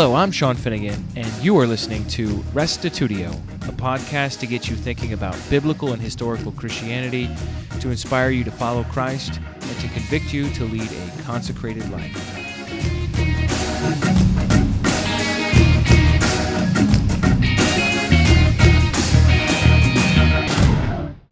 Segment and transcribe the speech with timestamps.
[0.00, 3.32] Hello, I'm Sean Finnegan, and you are listening to Restitutio,
[3.68, 7.28] a podcast to get you thinking about biblical and historical Christianity,
[7.80, 12.14] to inspire you to follow Christ, and to convict you to lead a consecrated life.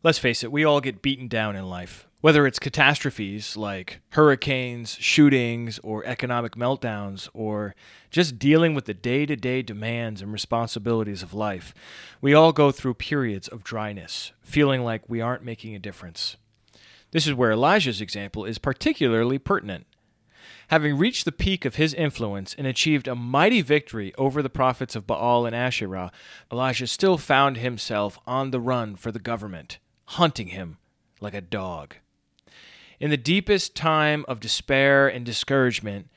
[0.02, 2.08] Let's face it, we all get beaten down in life.
[2.26, 7.76] Whether it's catastrophes like hurricanes, shootings, or economic meltdowns, or
[8.10, 11.72] just dealing with the day to day demands and responsibilities of life,
[12.20, 16.36] we all go through periods of dryness, feeling like we aren't making a difference.
[17.12, 19.86] This is where Elijah's example is particularly pertinent.
[20.66, 24.96] Having reached the peak of his influence and achieved a mighty victory over the prophets
[24.96, 26.10] of Baal and Asherah,
[26.50, 30.78] Elijah still found himself on the run for the government hunting him
[31.20, 31.94] like a dog.
[32.98, 36.08] In the deepest time of despair and discouragement,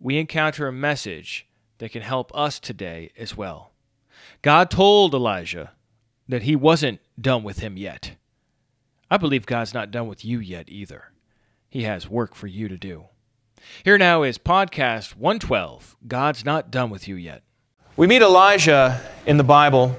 [0.00, 1.46] we encounter a message
[1.78, 3.72] that can help us today as well.
[4.40, 5.72] God told Elijah
[6.28, 8.12] that he wasn't done with him yet.
[9.10, 11.12] I believe God's not done with you yet either.
[11.68, 13.04] He has work for you to do.
[13.84, 17.42] Here now is podcast 112 God's Not Done With You Yet.
[17.96, 19.94] We meet Elijah in the Bible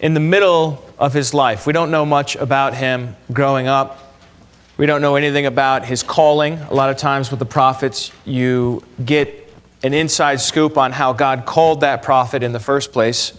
[0.00, 1.64] in the middle of his life.
[1.64, 4.07] We don't know much about him growing up.
[4.78, 6.56] We don't know anything about his calling.
[6.60, 11.46] A lot of times with the prophets, you get an inside scoop on how God
[11.46, 13.36] called that prophet in the first place.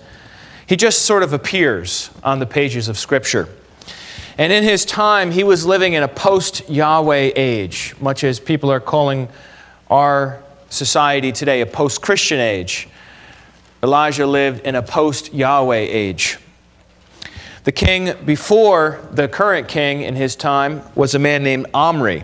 [0.67, 3.47] He just sort of appears on the pages of Scripture.
[4.37, 8.69] And in his time, he was living in a post Yahweh age, much as people
[8.69, 9.29] are calling
[9.89, 12.89] our society today a post Christian age.
[13.81, 16.37] Elijah lived in a post Yahweh age.
[17.69, 22.23] The king before the current king in his time was a man named Omri.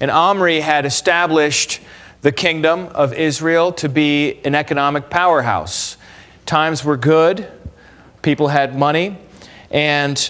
[0.00, 1.78] And Omri had established
[2.22, 5.96] the kingdom of Israel to be an economic powerhouse.
[6.46, 7.46] Times were good,
[8.22, 9.16] people had money,
[9.70, 10.28] and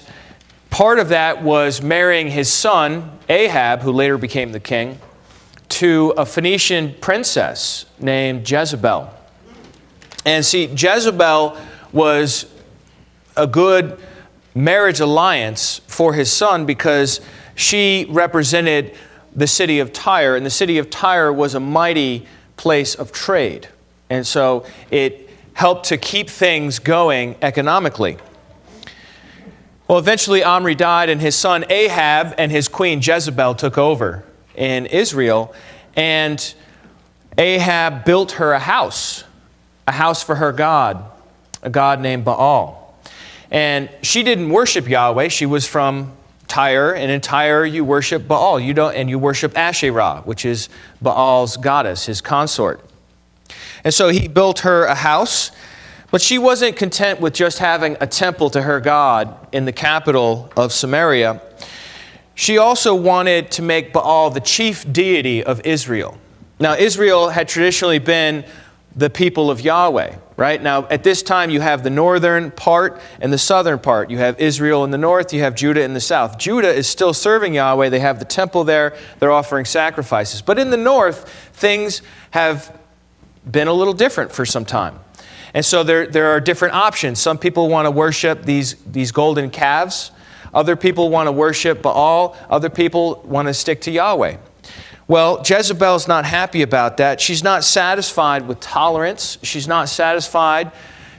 [0.68, 4.98] part of that was marrying his son, Ahab, who later became the king,
[5.70, 9.08] to a Phoenician princess named Jezebel.
[10.26, 11.56] And see, Jezebel
[11.90, 12.53] was
[13.36, 13.98] a good
[14.54, 17.20] marriage alliance for his son because
[17.54, 18.94] she represented
[19.34, 23.68] the city of Tyre, and the city of Tyre was a mighty place of trade.
[24.08, 28.16] And so it helped to keep things going economically.
[29.88, 34.24] Well, eventually Omri died, and his son Ahab and his queen Jezebel took over
[34.54, 35.54] in Israel.
[35.96, 36.54] And
[37.36, 39.24] Ahab built her a house,
[39.86, 41.04] a house for her God,
[41.62, 42.83] a God named Baal.
[43.50, 45.28] And she didn't worship Yahweh.
[45.28, 46.12] She was from
[46.48, 48.60] Tyre, and in Tyre you worship Baal.
[48.60, 50.68] You don't, and you worship Asherah, which is
[51.00, 52.80] Baal's goddess, his consort.
[53.82, 55.50] And so he built her a house,
[56.10, 60.50] but she wasn't content with just having a temple to her God in the capital
[60.56, 61.40] of Samaria.
[62.34, 66.18] She also wanted to make Baal the chief deity of Israel.
[66.60, 68.44] Now, Israel had traditionally been
[68.96, 70.60] the people of Yahweh, right?
[70.60, 74.10] Now, at this time, you have the northern part and the southern part.
[74.10, 76.38] You have Israel in the north, you have Judah in the south.
[76.38, 77.88] Judah is still serving Yahweh.
[77.88, 80.42] They have the temple there, they're offering sacrifices.
[80.42, 82.76] But in the north, things have
[83.48, 84.98] been a little different for some time.
[85.52, 87.20] And so there, there are different options.
[87.20, 90.10] Some people want to worship these, these golden calves.
[90.52, 92.36] Other people want to worship Baal.
[92.50, 94.36] Other people want to stick to Yahweh.
[95.06, 97.20] Well, Jezebel's not happy about that.
[97.20, 99.38] She's not satisfied with tolerance.
[99.42, 100.72] She's not satisfied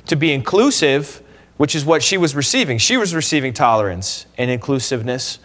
[0.08, 1.22] to be inclusive,
[1.58, 2.80] which is what she was receiving.
[2.80, 5.38] She was receiving tolerance and inclusiveness.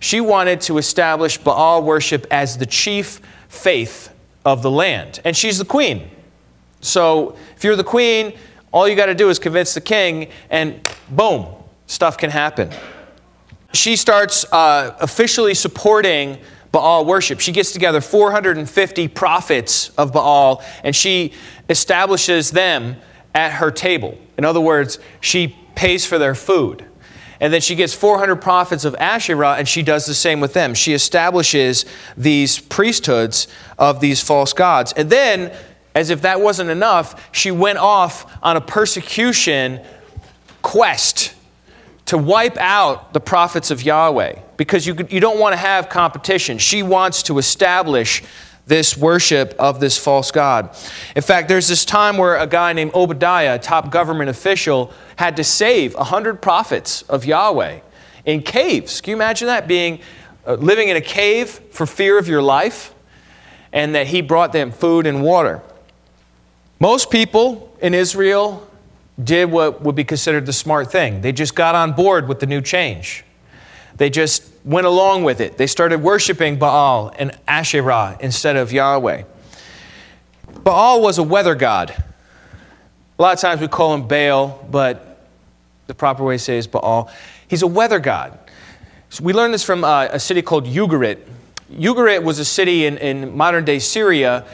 [0.00, 4.10] She wanted to establish Baal worship as the chief faith
[4.44, 5.20] of the land.
[5.24, 6.10] And she's the queen.
[6.80, 8.38] So if you're the queen,
[8.72, 11.46] all you got to do is convince the king, and boom,
[11.86, 12.70] stuff can happen.
[13.72, 16.38] She starts uh, officially supporting
[16.76, 17.40] Baal worship.
[17.40, 21.32] She gets together 450 prophets of Baal and she
[21.70, 22.96] establishes them
[23.34, 24.18] at her table.
[24.36, 26.84] In other words, she pays for their food.
[27.40, 30.74] And then she gets 400 prophets of Asherah and she does the same with them.
[30.74, 33.48] She establishes these priesthoods
[33.78, 34.92] of these false gods.
[34.92, 35.56] And then,
[35.94, 39.80] as if that wasn't enough, she went off on a persecution
[40.60, 41.35] quest
[42.06, 46.58] to wipe out the prophets of Yahweh because you, you don't want to have competition.
[46.58, 48.22] She wants to establish
[48.66, 50.76] this worship of this false God.
[51.14, 55.36] In fact, there's this time where a guy named Obadiah, a top government official, had
[55.36, 57.80] to save 100 prophets of Yahweh
[58.24, 59.00] in caves.
[59.00, 59.68] Can you imagine that?
[59.68, 60.00] Being
[60.46, 62.92] uh, living in a cave for fear of your life,
[63.72, 65.60] and that he brought them food and water.
[66.80, 68.66] Most people in Israel
[69.22, 71.20] did what would be considered the smart thing.
[71.20, 73.24] They just got on board with the new change.
[73.96, 75.56] They just went along with it.
[75.56, 79.22] They started worshiping Baal and Asherah instead of Yahweh.
[80.62, 81.90] Baal was a weather god.
[83.18, 85.26] A lot of times we call him Baal, but
[85.86, 87.10] the proper way to say is Baal.
[87.48, 88.38] He's a weather god.
[89.08, 91.20] So we learned this from uh, a city called Ugarit.
[91.72, 94.44] Ugarit was a city in, in modern day Syria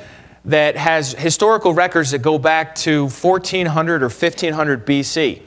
[0.45, 5.43] that has historical records that go back to 1400 or 1500 BC.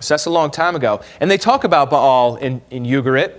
[0.00, 1.00] So that's a long time ago.
[1.20, 3.34] And they talk about Baal in, in Ugarit.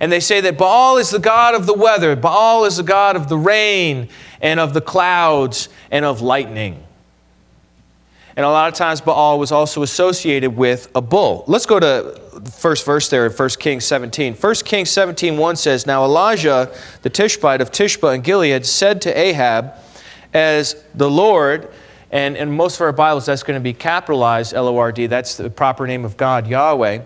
[0.00, 3.16] And they say that Baal is the god of the weather, Baal is the god
[3.16, 4.08] of the rain
[4.40, 6.84] and of the clouds and of lightning.
[8.36, 11.42] And a lot of times Baal was also associated with a bull.
[11.48, 14.34] Let's go to the first verse there in 1 Kings 17.
[14.34, 16.72] 1 Kings 17 1 says, Now Elijah,
[17.02, 19.74] the Tishbite of Tishba and Gilead, said to Ahab,
[20.32, 21.70] as the Lord,
[22.10, 25.06] and in most of our Bibles that's going to be capitalized L O R D,
[25.06, 27.02] that's the proper name of God, Yahweh.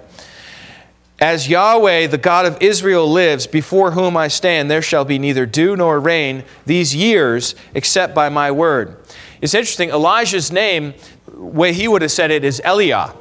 [1.21, 5.47] As Yahweh, the God of Israel, lives, before whom I stand, there shall be neither
[5.47, 8.97] dew nor rain these years except by my word.
[9.41, 10.95] It's interesting, Elijah's name,
[11.33, 13.17] way he would have said it, is Eliah.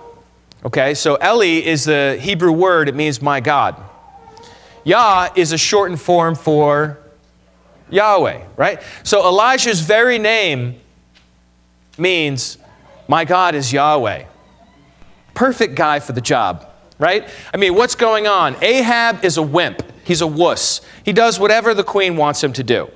[0.65, 3.75] Okay, so Eli is the Hebrew word, it means my God.
[4.83, 7.00] Yah is a shortened form for
[7.91, 8.81] Yahweh, right?
[9.03, 10.79] So Elijah's very name
[11.97, 12.57] means,
[13.07, 14.25] My God is Yahweh.
[15.33, 16.67] Perfect guy for the job,
[16.97, 17.29] right?
[17.53, 18.55] I mean, what's going on?
[18.63, 20.81] Ahab is a wimp, he's a wuss.
[21.03, 22.89] He does whatever the queen wants him to do.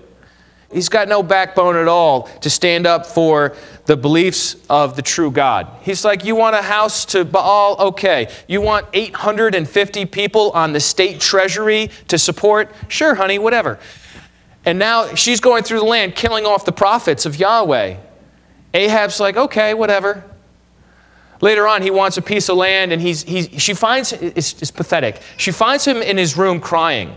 [0.72, 3.56] He's got no backbone at all to stand up for
[3.86, 5.68] the beliefs of the true God.
[5.82, 7.78] He's like, You want a house to Baal?
[7.80, 8.28] Okay.
[8.48, 12.74] You want 850 people on the state treasury to support?
[12.90, 13.80] Sure, honey, whatever.
[14.66, 17.98] And now she's going through the land killing off the prophets of Yahweh.
[18.74, 20.24] Ahab's like, okay, whatever.
[21.42, 24.72] Later on, he wants a piece of land, and he's, he's, she finds, it's, it's
[24.72, 25.22] pathetic.
[25.38, 27.16] She finds him in his room crying.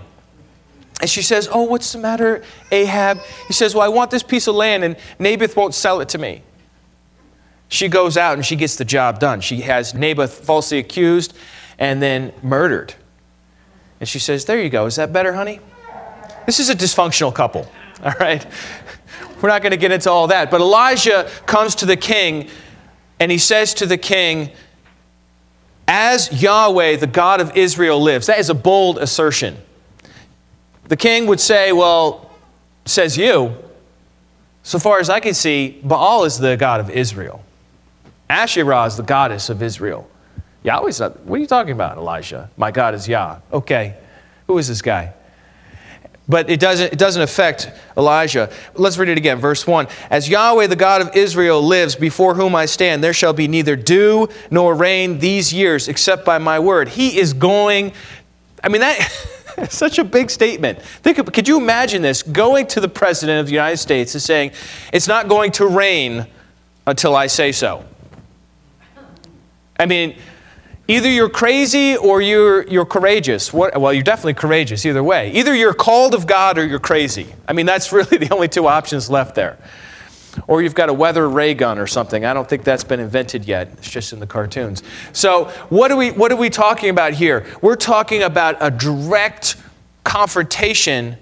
[1.00, 2.42] And she says, Oh, what's the matter,
[2.72, 3.20] Ahab?
[3.46, 6.18] He says, Well, I want this piece of land, and Naboth won't sell it to
[6.18, 6.42] me.
[7.68, 9.40] She goes out and she gets the job done.
[9.40, 11.34] She has Naboth falsely accused
[11.78, 12.94] and then murdered.
[14.00, 14.86] And she says, There you go.
[14.86, 15.60] Is that better, honey?
[16.48, 17.70] This is a dysfunctional couple,
[18.02, 18.46] all right?
[19.42, 20.50] We're not going to get into all that.
[20.50, 22.48] But Elijah comes to the king
[23.20, 24.52] and he says to the king,
[25.86, 28.28] As Yahweh, the God of Israel, lives.
[28.28, 29.58] That is a bold assertion.
[30.84, 32.30] The king would say, Well,
[32.86, 33.54] says you.
[34.62, 37.44] So far as I can see, Baal is the God of Israel.
[38.30, 40.08] Asherah is the goddess of Israel.
[40.62, 41.20] Yahweh's not.
[41.26, 42.48] What are you talking about, Elijah?
[42.56, 43.40] My God is Yah.
[43.52, 43.98] Okay.
[44.46, 45.12] Who is this guy?
[46.28, 48.50] But it doesn't, it doesn't affect Elijah.
[48.74, 49.38] Let's read it again.
[49.38, 53.32] Verse 1 As Yahweh, the God of Israel, lives, before whom I stand, there shall
[53.32, 56.88] be neither dew nor rain these years except by my word.
[56.88, 57.92] He is going,
[58.62, 59.34] I mean, that.
[59.70, 60.80] such a big statement.
[60.80, 62.22] Think of, could you imagine this?
[62.22, 64.52] Going to the President of the United States and saying,
[64.92, 66.26] It's not going to rain
[66.86, 67.84] until I say so.
[69.78, 70.16] I mean,
[70.90, 73.52] Either you're crazy or you're, you're courageous.
[73.52, 75.30] What, well, you're definitely courageous either way.
[75.32, 77.26] Either you're called of God or you're crazy.
[77.46, 79.58] I mean, that's really the only two options left there.
[80.46, 82.24] Or you've got a weather ray gun or something.
[82.24, 83.68] I don't think that's been invented yet.
[83.74, 84.82] It's just in the cartoons.
[85.12, 87.44] So, what are we, what are we talking about here?
[87.60, 89.56] We're talking about a direct
[90.04, 91.18] confrontation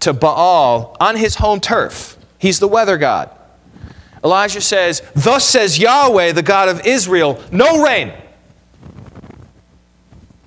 [0.00, 2.16] to Baal on his home turf.
[2.38, 3.30] He's the weather god.
[4.22, 8.12] Elijah says, Thus says Yahweh, the God of Israel, no rain.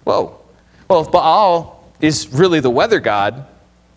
[0.03, 0.37] Whoa.
[0.89, 3.47] Well, if Baal is really the weather god,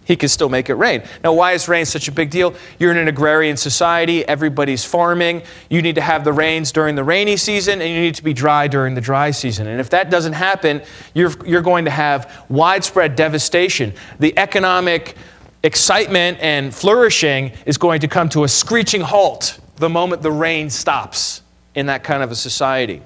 [0.06, 1.02] he can still make it rain.
[1.24, 2.54] Now, why is rain such a big deal?
[2.78, 5.42] You're in an agrarian society, everybody's farming.
[5.68, 8.32] You need to have the rains during the rainy season, and you need to be
[8.32, 9.66] dry during the dry season.
[9.66, 10.80] And if that doesn't happen,
[11.12, 13.92] you're, you're going to have widespread devastation.
[14.20, 15.16] The economic
[15.64, 20.70] excitement and flourishing is going to come to a screeching halt the moment the rain
[20.70, 21.42] stops
[21.74, 23.02] in that kind of a society.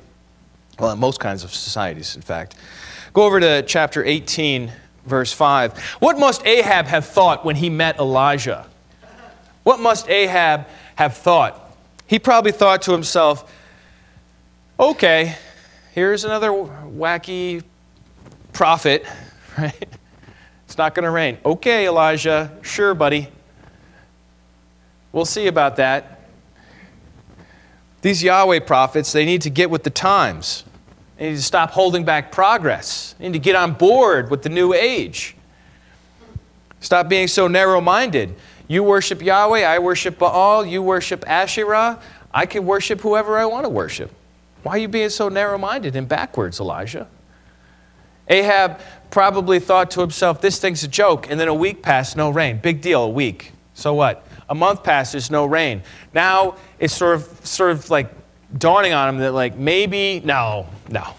[0.79, 2.57] Well, in most kinds of societies, in fact.
[3.13, 4.73] Go over to chapter 18,
[5.05, 5.79] verse 5.
[5.99, 8.67] What must Ahab have thought when he met Elijah?
[9.65, 11.75] What must Ahab have thought?
[12.07, 13.53] He probably thought to himself,
[14.79, 15.37] okay,
[15.93, 17.63] here's another wacky
[18.53, 19.05] prophet,
[19.59, 19.89] right?
[20.67, 21.39] It's not going to rain.
[21.45, 23.29] Okay, Elijah, sure, buddy.
[25.13, 26.21] We'll see about that.
[28.03, 30.65] These Yahweh prophets, they need to get with the times.
[31.21, 33.15] They need to stop holding back progress.
[33.19, 35.37] They need to get on board with the new age.
[36.81, 38.35] Stop being so narrow minded.
[38.69, 42.01] You worship Yahweh, I worship Baal, you worship Asherah.
[42.33, 44.11] I can worship whoever I want to worship.
[44.63, 47.07] Why are you being so narrow minded and backwards, Elijah?
[48.27, 51.31] Ahab probably thought to himself, this thing's a joke.
[51.31, 52.61] And then a week passed, no rain.
[52.63, 53.53] Big deal, a week.
[53.75, 54.27] So what?
[54.49, 55.83] A month passes, no rain.
[56.15, 58.11] Now it's sort of, sort of like
[58.57, 61.05] dawning on him that, like, maybe, no, no.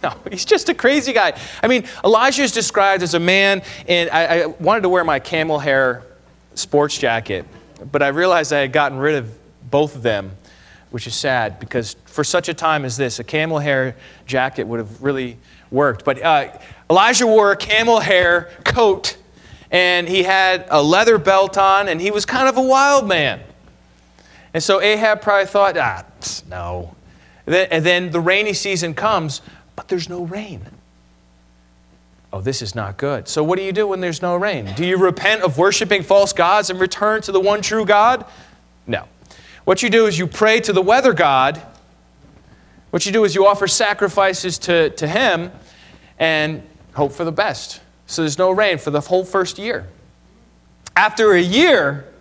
[0.00, 1.36] No, he's just a crazy guy.
[1.60, 5.18] I mean, Elijah is described as a man, and I, I wanted to wear my
[5.18, 6.04] camel hair
[6.54, 7.44] sports jacket,
[7.90, 9.36] but I realized I had gotten rid of
[9.70, 10.30] both of them,
[10.90, 14.78] which is sad because for such a time as this, a camel hair jacket would
[14.78, 15.36] have really
[15.70, 16.04] worked.
[16.04, 16.56] But uh,
[16.88, 19.16] Elijah wore a camel hair coat
[19.70, 23.40] and he had a leather belt on and he was kind of a wild man.
[24.54, 26.04] And so Ahab probably thought, ah,
[26.48, 26.94] no.
[27.48, 29.40] And then, then the rainy season comes,
[29.74, 30.66] but there's no rain.
[32.30, 33.26] Oh, this is not good.
[33.26, 34.70] So, what do you do when there's no rain?
[34.76, 38.26] Do you repent of worshiping false gods and return to the one true God?
[38.86, 39.04] No.
[39.64, 41.62] What you do is you pray to the weather god.
[42.90, 45.50] What you do is you offer sacrifices to, to him
[46.18, 46.62] and
[46.92, 47.80] hope for the best.
[48.06, 49.86] So there's no rain for the whole first year.
[50.94, 52.12] After a year,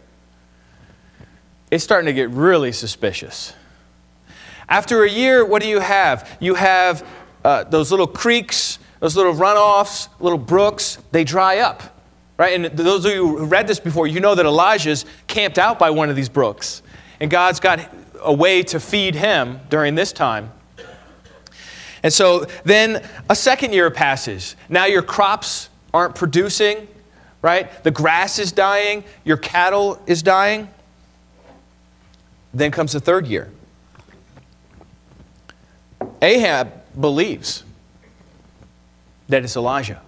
[1.69, 3.53] it's starting to get really suspicious.
[4.69, 6.37] After a year, what do you have?
[6.39, 7.07] You have
[7.43, 11.95] uh, those little creeks, those little runoffs, little brooks, they dry up.
[12.37, 12.53] Right?
[12.53, 15.89] And those of you who read this before, you know that Elijah's camped out by
[15.89, 16.83] one of these brooks.
[17.19, 17.79] And God's got
[18.21, 20.51] a way to feed him during this time.
[22.03, 24.55] And so then a second year passes.
[24.69, 26.87] Now your crops aren't producing,
[27.41, 27.83] right?
[27.83, 30.69] The grass is dying, your cattle is dying.
[32.53, 33.49] Then comes the third year.
[36.21, 37.63] Ahab believes
[39.29, 40.01] that it's Elijah.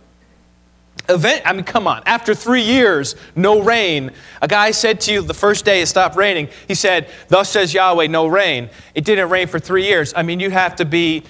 [1.08, 2.04] Event, I mean, come on.
[2.06, 4.12] After three years, no rain.
[4.42, 7.74] A guy said to you the first day it stopped raining, he said, Thus says
[7.74, 8.70] Yahweh, no rain.
[8.94, 10.14] It didn't rain for three years.
[10.16, 11.24] I mean, you have to be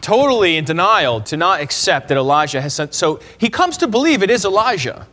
[0.00, 2.94] totally in denial to not accept that Elijah has sent.
[2.94, 5.06] So he comes to believe it is Elijah,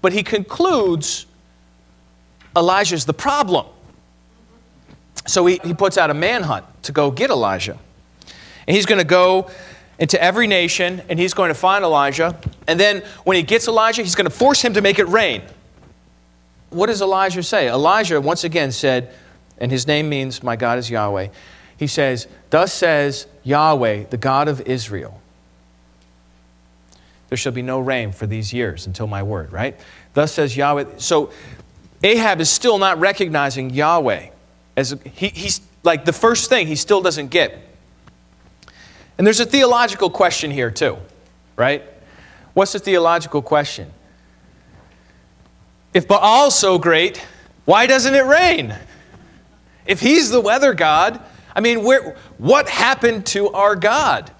[0.00, 1.26] but he concludes
[2.56, 3.66] Elijah's the problem.
[5.26, 7.78] So he, he puts out a manhunt to go get Elijah.
[8.66, 9.50] And he's going to go
[9.98, 12.36] into every nation and he's going to find Elijah.
[12.66, 15.42] And then when he gets Elijah, he's going to force him to make it rain.
[16.70, 17.68] What does Elijah say?
[17.68, 19.12] Elijah once again said,
[19.58, 21.28] and his name means, My God is Yahweh.
[21.76, 25.20] He says, Thus says Yahweh, the God of Israel.
[27.28, 29.78] There shall be no rain for these years until my word, right?
[30.14, 30.98] Thus says Yahweh.
[30.98, 31.30] So
[32.02, 34.30] Ahab is still not recognizing Yahweh
[34.76, 37.58] as he, he's like the first thing he still doesn't get.
[39.18, 40.96] And there's a theological question here too,
[41.56, 41.82] right?
[42.54, 43.92] What's the theological question?
[45.94, 47.24] If Baal's so great,
[47.64, 48.74] why doesn't it rain?
[49.86, 51.20] If he's the weather god,
[51.54, 54.30] I mean, where, what happened to our God?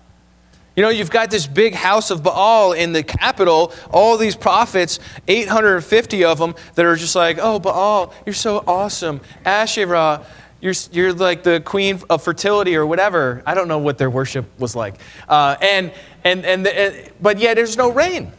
[0.74, 5.00] You know, you've got this big house of Baal in the capital, all these prophets,
[5.28, 9.20] 850 of them, that are just like, oh, Baal, you're so awesome.
[9.44, 10.24] Asherah,
[10.62, 13.42] you're, you're like the queen of fertility or whatever.
[13.44, 14.94] I don't know what their worship was like.
[15.28, 15.92] Uh, and,
[16.24, 18.32] and, and, and, but yet there's no rain.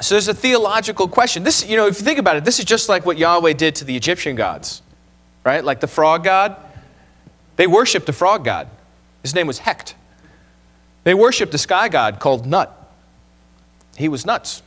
[0.00, 1.42] So there's a theological question.
[1.42, 3.74] This, you know, if you think about it, this is just like what Yahweh did
[3.76, 4.82] to the Egyptian gods,
[5.44, 5.64] right?
[5.64, 6.56] Like the frog god.
[7.56, 8.68] They worshiped a frog god.
[9.22, 9.94] His name was Heket.
[11.08, 12.70] They worshiped a sky god called Nut.
[13.96, 14.62] He was nuts.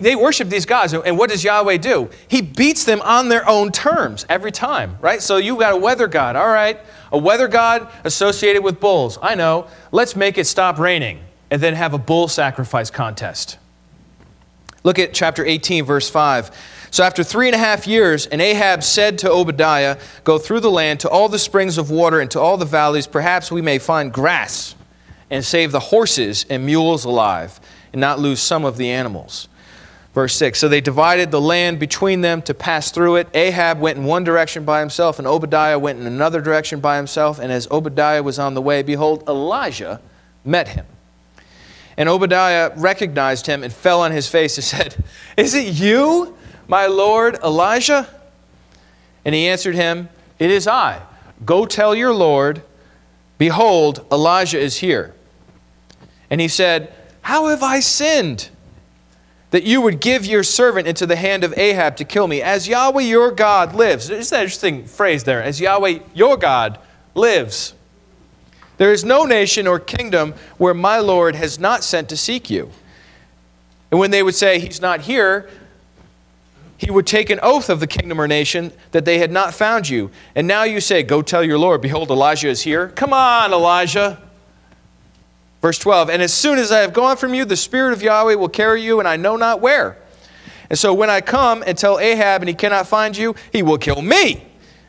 [0.00, 2.10] they worship these gods, and what does Yahweh do?
[2.26, 5.22] He beats them on their own terms every time, right?
[5.22, 6.80] So you've got a weather god, all right,
[7.12, 9.16] a weather god associated with bulls.
[9.22, 9.68] I know.
[9.92, 13.58] Let's make it stop raining and then have a bull sacrifice contest.
[14.82, 16.50] Look at chapter 18, verse 5.
[16.90, 20.70] So after three and a half years, and Ahab said to Obadiah, Go through the
[20.70, 23.78] land to all the springs of water and to all the valleys, perhaps we may
[23.78, 24.74] find grass
[25.30, 27.60] and save the horses and mules alive,
[27.92, 29.48] and not lose some of the animals.
[30.14, 33.28] Verse 6 So they divided the land between them to pass through it.
[33.34, 37.38] Ahab went in one direction by himself, and Obadiah went in another direction by himself.
[37.38, 40.00] And as Obadiah was on the way, behold, Elijah
[40.44, 40.86] met him.
[41.96, 45.04] And Obadiah recognized him and fell on his face and said,
[45.36, 46.36] Is it you?
[46.70, 48.08] My Lord Elijah?
[49.24, 50.08] And he answered him,
[50.38, 51.02] It is I.
[51.44, 52.62] Go tell your Lord,
[53.38, 55.12] Behold, Elijah is here.
[56.30, 58.50] And he said, How have I sinned?
[59.50, 62.40] That you would give your servant into the hand of Ahab to kill me.
[62.40, 64.08] As Yahweh your God lives.
[64.08, 65.42] Isn't that an interesting phrase there?
[65.42, 66.78] As Yahweh your God
[67.16, 67.74] lives.
[68.76, 72.70] There is no nation or kingdom where my Lord has not sent to seek you.
[73.90, 75.50] And when they would say, He's not here,
[76.80, 79.86] he would take an oath of the kingdom or nation that they had not found
[79.86, 80.10] you.
[80.34, 82.88] And now you say, Go tell your Lord, behold, Elijah is here.
[82.88, 84.18] Come on, Elijah.
[85.60, 88.36] Verse 12, and as soon as I have gone from you, the Spirit of Yahweh
[88.36, 89.98] will carry you, and I know not where.
[90.70, 93.76] And so when I come and tell Ahab and he cannot find you, he will
[93.76, 94.42] kill me,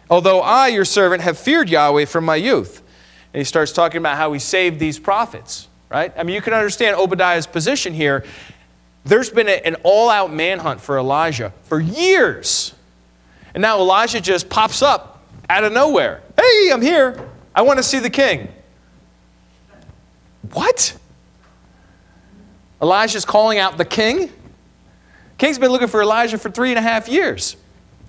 [0.10, 2.82] although I, your servant, have feared Yahweh from my youth.
[3.34, 6.14] And he starts talking about how he saved these prophets, right?
[6.18, 8.24] I mean, you can understand Obadiah's position here.
[9.04, 12.74] There's been a, an all out manhunt for Elijah for years.
[13.54, 16.22] And now Elijah just pops up out of nowhere.
[16.40, 17.30] Hey, I'm here.
[17.54, 18.48] I want to see the king.
[20.54, 20.98] What?
[22.82, 24.32] Elijah's calling out the king?
[25.38, 27.58] King's been looking for Elijah for three and a half years.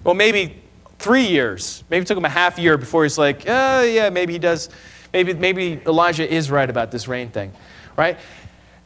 [0.04, 0.62] Well, maybe
[0.98, 1.82] three years.
[1.90, 4.70] Maybe it took him a half year before he's like, oh, yeah, maybe he does.
[5.12, 7.52] Maybe, maybe Elijah is right about this rain thing,
[7.96, 8.18] right?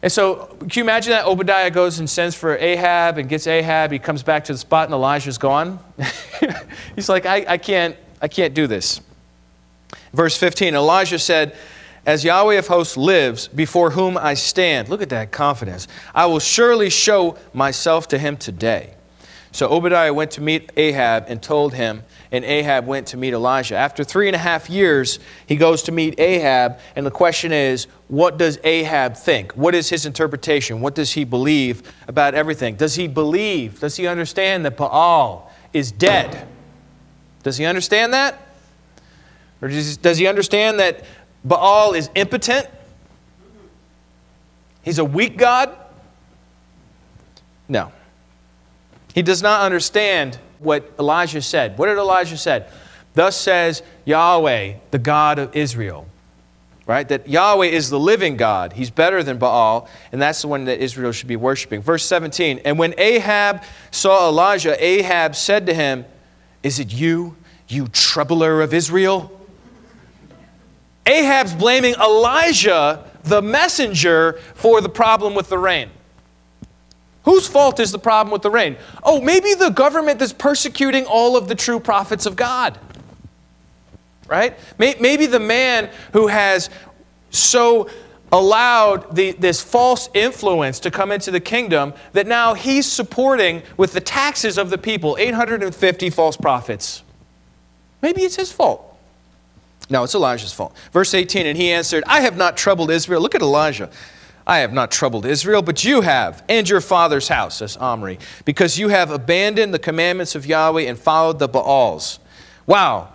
[0.07, 1.27] And so, can you imagine that?
[1.27, 3.91] Obadiah goes and sends for Ahab and gets Ahab.
[3.91, 5.81] He comes back to the spot and Elijah's gone.
[6.95, 9.01] He's like, I, I, can't, I can't do this.
[10.13, 11.57] Verse 15 Elijah said,
[12.07, 16.39] As Yahweh of hosts lives, before whom I stand, look at that confidence, I will
[16.39, 18.95] surely show myself to him today.
[19.57, 23.75] So Obadiah went to meet Ahab and told him, and Ahab went to meet Elijah.
[23.75, 27.87] After three and a half years, he goes to meet Ahab, and the question is,
[28.09, 29.53] what does Ahab think?
[29.53, 30.83] What is his interpretation?
[30.83, 32.75] What does he believe about everything?
[32.75, 36.47] Does he believe, does he understand that Baal is dead?
[37.43, 38.39] Does he understand that?
[39.63, 41.03] Or does he understand that
[41.47, 42.69] Baal is impotent?
[44.83, 45.75] He's a weak God?
[47.71, 47.91] No.
[49.17, 51.79] He does not understand what Elijah said.
[51.79, 52.69] What did Elijah said?
[53.15, 56.07] Thus says Yahweh, the God of Israel.
[56.87, 57.09] Right?
[57.09, 58.75] That Yahweh is the living God.
[58.75, 61.81] He's better than Baal, and that's the one that Israel should be worshiping.
[61.81, 66.05] Verse 17 And when Ahab saw Elijah, Ahab said to him,
[66.63, 67.37] Is it you,
[67.69, 69.33] you troubler of Israel?
[71.07, 75.91] Ahab's blaming Elijah, the messenger, for the problem with the rain.
[77.27, 78.77] Whose fault is the problem with the rain?
[79.03, 82.79] Oh, maybe the government that's persecuting all of the true prophets of God.
[84.29, 84.57] Right?
[84.79, 86.71] Maybe the man who has
[87.31, 87.91] so
[88.31, 93.93] allowed the, this false influence to come into the kingdom that now he's supporting with
[93.93, 97.03] the taxes of the people 850 false prophets.
[98.03, 98.97] Maybe it's his fault.
[99.91, 100.77] No, it's Elijah's fault.
[100.93, 103.21] Verse 18, and he answered, I have not troubled Israel.
[103.21, 103.91] Look at Elijah.
[104.47, 108.79] I have not troubled Israel, but you have, and your father's house, says Omri, because
[108.79, 112.21] you have abandoned the commandments of Yahweh and followed the Baals.
[112.65, 113.13] Wow,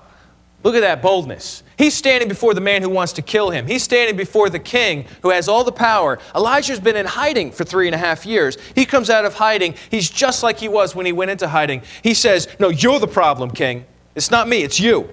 [0.64, 1.64] look at that boldness.
[1.78, 3.66] He's standing before the man who wants to kill him.
[3.66, 6.20] He's standing before the king who has all the power.
[6.36, 8.58] Elijah's been in hiding for three and a half years.
[8.76, 9.76] He comes out of hiding.
[9.90, 11.82] He's just like he was when he went into hiding.
[12.04, 13.86] He says, No, you're the problem, king.
[14.16, 15.10] It's not me, it's you.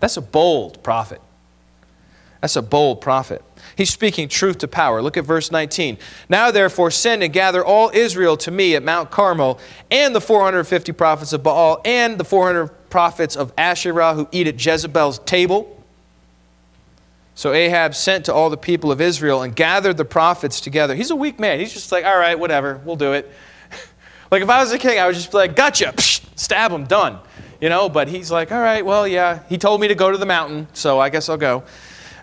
[0.00, 1.20] That's a bold prophet.
[2.46, 3.42] That's a bold prophet.
[3.74, 5.02] He's speaking truth to power.
[5.02, 5.98] Look at verse 19.
[6.28, 9.58] Now, therefore, send and gather all Israel to me at Mount Carmel,
[9.90, 14.64] and the 450 prophets of Baal, and the 400 prophets of Asherah who eat at
[14.64, 15.84] Jezebel's table.
[17.34, 20.94] So Ahab sent to all the people of Israel and gathered the prophets together.
[20.94, 21.58] He's a weak man.
[21.58, 23.28] He's just like, all right, whatever, we'll do it.
[24.30, 26.84] like if I was a king, I would just be like, gotcha, Psh, stab him,
[26.84, 27.18] done.
[27.60, 30.16] You know, but he's like, all right, well, yeah, he told me to go to
[30.18, 31.64] the mountain, so I guess I'll go.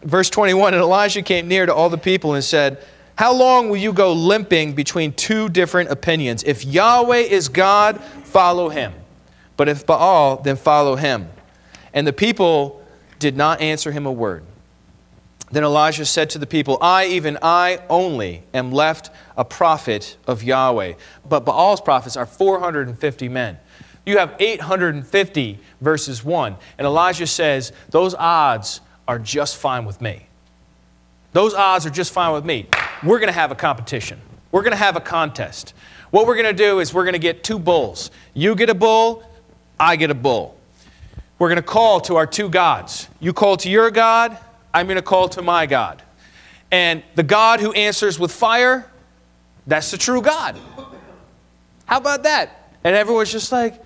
[0.04, 2.84] Verse 21 And Elijah came near to all the people and said,
[3.16, 6.44] How long will you go limping between two different opinions?
[6.44, 8.94] If Yahweh is God, follow him.
[9.56, 11.30] But if Baal, then follow him.
[11.94, 12.84] And the people
[13.20, 14.44] did not answer him a word.
[15.52, 20.42] Then Elijah said to the people, I, even I only, am left a prophet of
[20.42, 20.94] Yahweh.
[21.30, 23.60] But Baal's prophets are 450 men.
[24.04, 26.56] You have 850 verses 1.
[26.80, 30.28] And Elijah says, Those odds are just fine with me.
[31.34, 32.68] Those odds are just fine with me.
[33.04, 34.20] We're going to have a competition.
[34.52, 35.74] We're going to have a contest.
[36.12, 38.12] What we're going to do is we're going to get two bulls.
[38.34, 39.24] You get a bull,
[39.80, 40.56] I get a bull.
[41.40, 43.10] We're going to call to our two gods.
[43.20, 44.38] You call to your God,
[44.74, 46.02] I'm going to call to my God.
[46.72, 48.90] And the God who answers with fire,
[49.68, 50.58] that's the true God.
[51.86, 52.72] How about that?
[52.84, 53.82] And everyone's just like,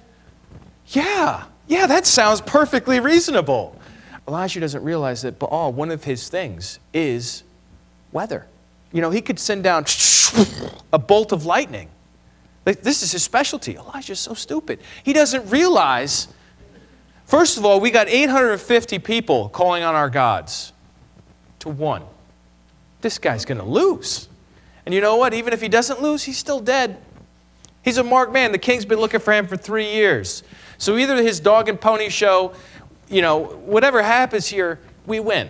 [0.87, 3.79] yeah, yeah, that sounds perfectly reasonable.
[4.27, 7.43] Elijah doesn't realize that Baal, oh, one of his things is
[8.11, 8.45] weather.
[8.91, 9.85] You know, he could send down
[10.93, 11.89] a bolt of lightning.
[12.65, 13.77] Like, this is his specialty.
[13.77, 14.79] Elijah's so stupid.
[15.03, 16.27] He doesn't realize,
[17.25, 20.73] first of all, we got 850 people calling on our gods
[21.59, 22.03] to one.
[22.99, 24.27] This guy's going to lose.
[24.85, 25.33] And you know what?
[25.33, 26.97] Even if he doesn't lose, he's still dead.
[27.83, 28.51] He's a marked man.
[28.51, 30.43] The king's been looking for him for three years.
[30.77, 32.53] So either his dog and pony show,
[33.07, 35.49] you know, whatever happens here, we win.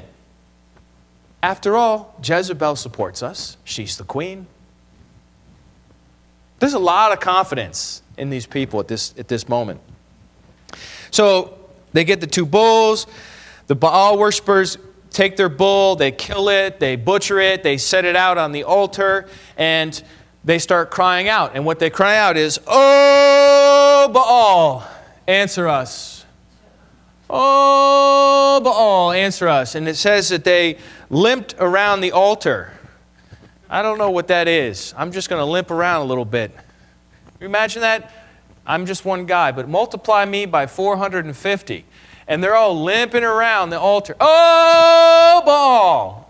[1.41, 3.57] After all, Jezebel supports us.
[3.63, 4.47] She's the queen.
[6.59, 9.79] There's a lot of confidence in these people at this, at this moment.
[11.11, 11.57] So
[11.93, 13.07] they get the two bulls.
[13.67, 14.77] The Baal worshippers
[15.09, 18.63] take their bull, they kill it, they butcher it, they set it out on the
[18.63, 20.01] altar, and
[20.43, 21.55] they start crying out.
[21.55, 24.87] And what they cry out is, Oh, Baal,
[25.27, 26.16] answer us.
[27.29, 29.75] Oh, Baal, answer us.
[29.75, 30.77] And it says that they
[31.09, 32.71] limped around the altar.
[33.69, 34.93] I don't know what that is.
[34.97, 36.51] I'm just going to limp around a little bit.
[37.39, 38.11] You imagine that?
[38.65, 41.85] I'm just one guy, but multiply me by 450.
[42.29, 44.15] And they're all limping around the altar.
[44.19, 46.23] Oh, Baal!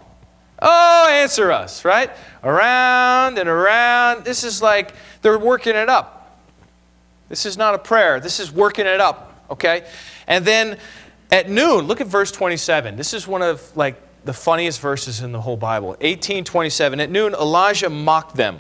[0.60, 2.10] Oh, answer us, right?
[2.44, 4.26] Around and around.
[4.26, 6.40] This is like they're working it up.
[7.30, 8.20] This is not a prayer.
[8.20, 9.86] This is working it up, okay?
[10.28, 10.78] And then
[11.32, 12.96] at noon, look at verse 27.
[12.96, 15.90] This is one of like the funniest verses in the whole Bible.
[15.90, 17.00] 1827.
[17.00, 18.60] At noon, Elijah mocked them.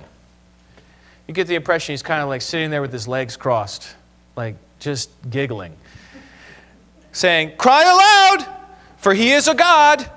[1.27, 3.95] You get the impression he's kind of like sitting there with his legs crossed,
[4.35, 5.75] like just giggling,
[7.11, 8.55] saying, Cry aloud,
[8.97, 10.09] for he is a God.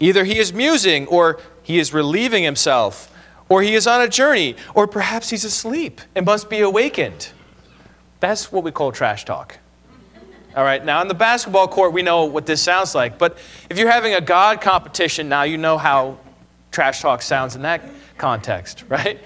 [0.00, 3.14] Either he is musing, or he is relieving himself,
[3.50, 7.28] or he is on a journey, or perhaps he's asleep and must be awakened.
[8.20, 9.58] That's what we call trash talk.
[10.56, 13.78] All right, now in the basketball court, we know what this sounds like, but if
[13.78, 16.18] you're having a God competition, now you know how
[16.72, 17.82] trash talk sounds in that
[18.18, 19.20] context, right?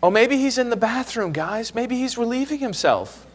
[0.00, 1.74] Oh, maybe he's in the bathroom, guys.
[1.74, 3.26] Maybe he's relieving himself.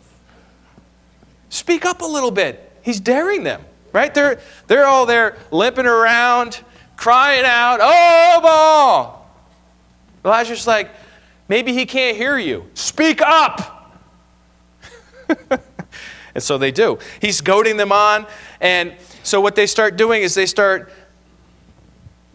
[1.49, 2.71] Speak up a little bit.
[2.81, 4.13] He's daring them, right?
[4.13, 6.61] They're, they're all there limping around,
[6.95, 9.29] crying out, Oh, Baal!
[10.23, 10.91] Elijah's like,
[11.49, 12.69] maybe he can't hear you.
[12.73, 13.93] Speak up!
[16.37, 16.99] and so they do.
[17.19, 18.27] He's goading them on.
[18.61, 20.93] And so what they start doing is they start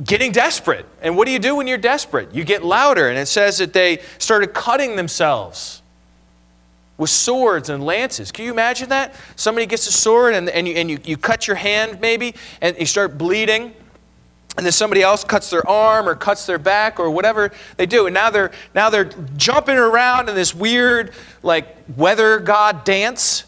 [0.03, 0.87] getting desperate.
[1.03, 2.35] And what do you do when you're desperate?
[2.35, 3.09] You get louder.
[3.09, 5.83] And it says that they started cutting themselves
[6.99, 8.33] with swords and lances.
[8.33, 9.15] Can you imagine that?
[9.37, 12.77] Somebody gets a sword and, and, you, and you, you cut your hand maybe and
[12.81, 13.73] you start bleeding.
[14.57, 18.07] And then somebody else cuts their arm or cuts their back or whatever they do.
[18.07, 21.13] And now they're, now they're jumping around in this weird,
[21.45, 23.45] like, weather god dance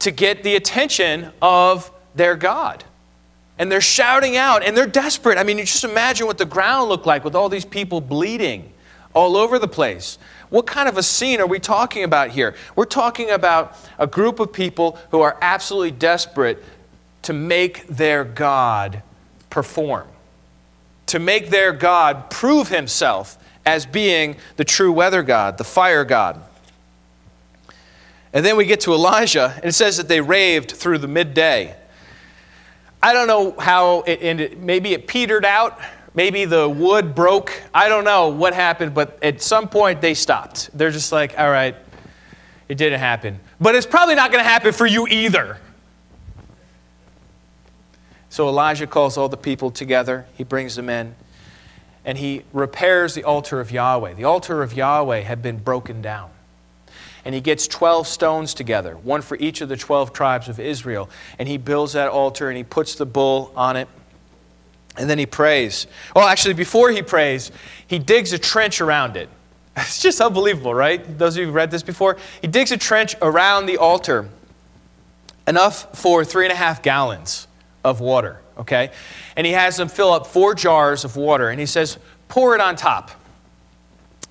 [0.00, 2.84] to get the attention of their God
[3.58, 5.36] and they're shouting out and they're desperate.
[5.36, 8.72] I mean, you just imagine what the ground looked like with all these people bleeding
[9.12, 10.18] all over the place.
[10.48, 12.54] What kind of a scene are we talking about here?
[12.74, 16.64] We're talking about a group of people who are absolutely desperate
[17.22, 19.02] to make their God
[19.50, 20.08] perform,
[21.06, 23.36] to make their God prove himself
[23.66, 26.42] as being the true weather God, the fire God.
[28.32, 31.74] And then we get to Elijah, and it says that they raved through the midday.
[33.02, 34.62] I don't know how it ended.
[34.62, 35.80] Maybe it petered out.
[36.14, 37.52] Maybe the wood broke.
[37.72, 40.70] I don't know what happened, but at some point they stopped.
[40.76, 41.74] They're just like, all right,
[42.68, 43.40] it didn't happen.
[43.60, 45.58] But it's probably not going to happen for you either.
[48.28, 50.26] So Elijah calls all the people together.
[50.36, 51.16] He brings them in
[52.04, 54.14] and he repairs the altar of Yahweh.
[54.14, 56.30] The altar of Yahweh had been broken down
[57.24, 61.10] and he gets 12 stones together, one for each of the 12 tribes of Israel.
[61.38, 63.88] And he builds that altar and he puts the bull on it.
[64.96, 65.86] And then he prays.
[66.14, 67.52] Well, actually, before he prays,
[67.86, 69.28] he digs a trench around it.
[69.76, 71.16] It's just unbelievable, right?
[71.16, 72.18] Those of you who've read this before.
[72.42, 74.28] He digs a trench around the altar,
[75.46, 77.46] enough for three and a half gallons
[77.84, 78.90] of water, okay?
[79.36, 82.60] And he has them fill up four jars of water, and he says, pour it
[82.60, 83.10] on top.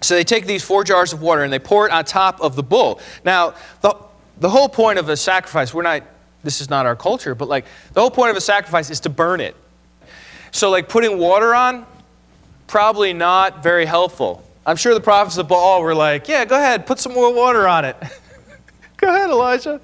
[0.01, 2.55] So they take these four jars of water and they pour it on top of
[2.55, 3.01] the bull.
[3.25, 3.95] Now, the,
[4.39, 6.03] the whole point of a sacrifice, we're not,
[6.43, 9.09] this is not our culture, but like the whole point of a sacrifice is to
[9.09, 9.55] burn it.
[10.51, 11.85] So, like putting water on,
[12.67, 14.43] probably not very helpful.
[14.65, 17.67] I'm sure the prophets of Baal were like, yeah, go ahead, put some more water
[17.67, 17.97] on it.
[18.97, 19.81] go ahead, Elijah.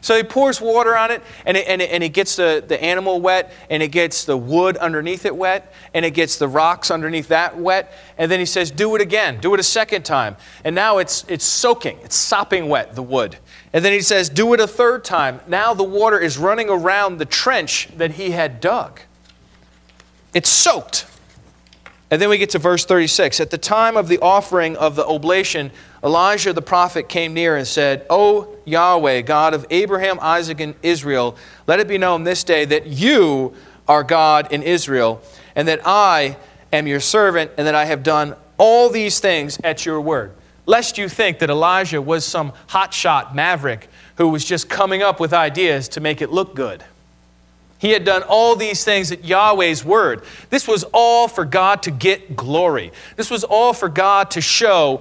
[0.00, 2.82] So he pours water on it, and it, and it, and it gets the, the
[2.82, 6.90] animal wet, and it gets the wood underneath it wet, and it gets the rocks
[6.90, 7.92] underneath that wet.
[8.16, 10.36] And then he says, Do it again, do it a second time.
[10.64, 13.36] And now it's, it's soaking, it's sopping wet, the wood.
[13.72, 15.40] And then he says, Do it a third time.
[15.46, 19.00] Now the water is running around the trench that he had dug.
[20.34, 21.06] It's soaked.
[22.10, 23.40] And then we get to verse 36.
[23.40, 25.70] At the time of the offering of the oblation,
[26.02, 31.36] Elijah the prophet came near and said, O Yahweh, God of Abraham, Isaac, and Israel,
[31.66, 33.54] let it be known this day that you
[33.88, 35.20] are God in Israel,
[35.56, 36.36] and that I
[36.72, 40.32] am your servant, and that I have done all these things at your word.
[40.68, 45.32] lest you think that Elijah was some hotshot maverick who was just coming up with
[45.32, 46.84] ideas to make it look good.
[47.78, 50.22] He had done all these things at Yahweh's word.
[50.50, 52.92] This was all for God to get glory.
[53.16, 55.00] This was all for God to show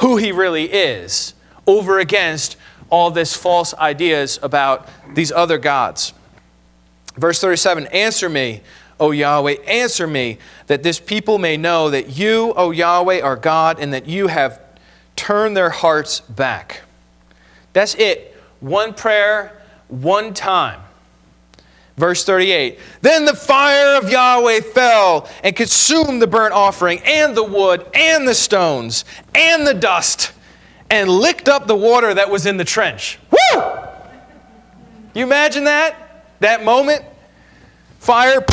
[0.00, 1.34] who he really is
[1.66, 2.56] over against
[2.90, 6.12] all this false ideas about these other gods.
[7.16, 8.62] Verse 37 Answer me,
[9.00, 13.78] O Yahweh, answer me, that this people may know that you, O Yahweh, are God,
[13.78, 14.60] and that you have
[15.14, 16.82] turned their hearts back.
[17.72, 18.36] That's it.
[18.60, 20.80] One prayer, one time.
[21.96, 27.42] Verse 38 Then the fire of Yahweh fell and consumed the burnt offering, and the
[27.42, 29.04] wood, and the stones,
[29.38, 30.32] and the dust,
[30.90, 33.18] and licked up the water that was in the trench.
[33.30, 33.62] Woo!
[35.14, 36.24] You imagine that?
[36.40, 37.04] That moment?
[37.98, 38.44] Fire.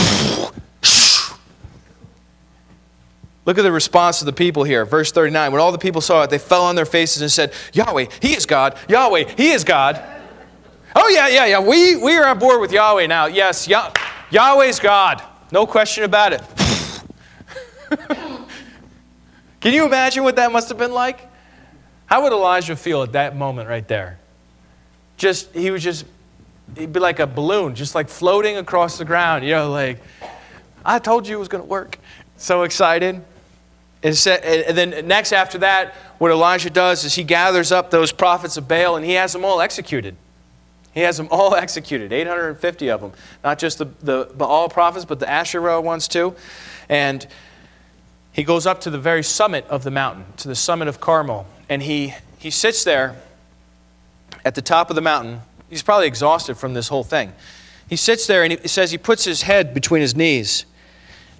[3.46, 4.86] Look at the response of the people here.
[4.86, 5.52] Verse 39.
[5.52, 8.36] When all the people saw it, they fell on their faces and said, Yahweh, He
[8.36, 8.78] is God.
[8.90, 10.04] Yahweh, He is God.
[10.96, 11.60] Oh, yeah, yeah, yeah.
[11.60, 13.26] We, we are on board with Yahweh now.
[13.28, 13.92] Yes, Yah-
[14.32, 15.22] Yahweh's God.
[15.52, 16.42] No question about it.
[19.66, 21.28] Can you imagine what that must have been like?
[22.06, 24.20] How would Elijah feel at that moment right there?
[25.18, 26.06] Just, he was just,
[26.78, 30.04] he'd be like a balloon, just like floating across the ground, you know, like,
[30.86, 31.98] I told you it was going to work.
[32.38, 33.24] So excited.
[34.04, 38.68] And, then next after that, what Elijah does is he gathers up those prophets of
[38.68, 40.16] Baal and he has them all executed.
[40.94, 43.14] He has them all executed, 850 of them.
[43.44, 46.36] Not just the, the Baal prophets, but the Asherah ones too.
[46.88, 47.26] And
[48.36, 51.48] he goes up to the very summit of the mountain, to the summit of Carmel.
[51.70, 53.16] And he, he sits there
[54.44, 55.40] at the top of the mountain.
[55.70, 57.32] He's probably exhausted from this whole thing.
[57.90, 60.66] He sits there and he says he puts his head between his knees.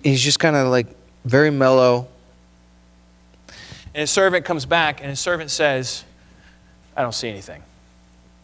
[0.04, 0.88] He's just kind of like
[1.26, 2.08] very mellow.
[3.94, 6.06] And his servant comes back, and his servant says,
[6.96, 7.62] I don't see anything.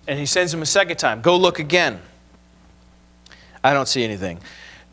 [0.10, 2.02] And he sends him a second time, Go look again.
[3.64, 4.40] I don't see anything.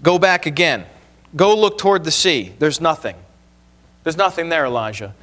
[0.01, 0.87] Go back again.
[1.35, 2.53] Go look toward the sea.
[2.61, 3.17] There's nothing.
[4.09, 5.15] There's nothing there, Elijah.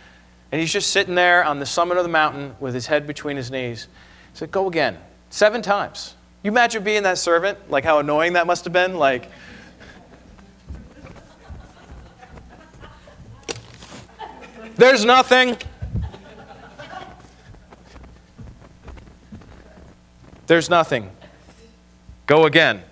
[0.52, 3.36] And he's just sitting there on the summit of the mountain with his head between
[3.36, 3.88] his knees.
[4.32, 5.00] He said, Go again.
[5.32, 6.14] Seven times.
[6.44, 7.72] You imagine being that servant?
[7.72, 9.00] Like how annoying that must have been?
[9.00, 9.32] Like,
[14.76, 15.58] There's nothing.
[20.46, 21.10] There's nothing.
[22.28, 22.84] Go again.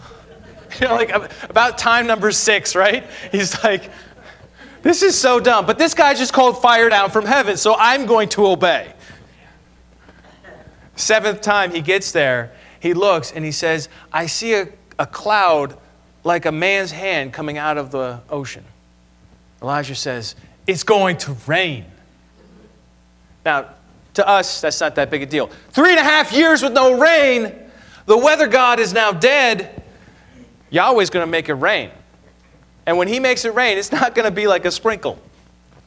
[0.82, 1.14] you know, like
[1.48, 3.06] about time number six, right?
[3.32, 3.90] He's like,
[4.84, 5.66] this is so dumb.
[5.66, 8.92] But this guy just called fire down from heaven, so I'm going to obey.
[10.94, 14.68] Seventh time he gets there, he looks and he says, I see a,
[14.98, 15.76] a cloud
[16.22, 18.62] like a man's hand coming out of the ocean.
[19.62, 21.86] Elijah says, it's going to rain.
[23.44, 23.70] Now,
[24.14, 25.50] to us, that's not that big a deal.
[25.70, 27.52] Three and a half years with no rain,
[28.06, 29.82] the weather god is now dead.
[30.70, 31.90] Yahweh's going to make it rain.
[32.86, 35.18] And when he makes it rain, it's not going to be like a sprinkle.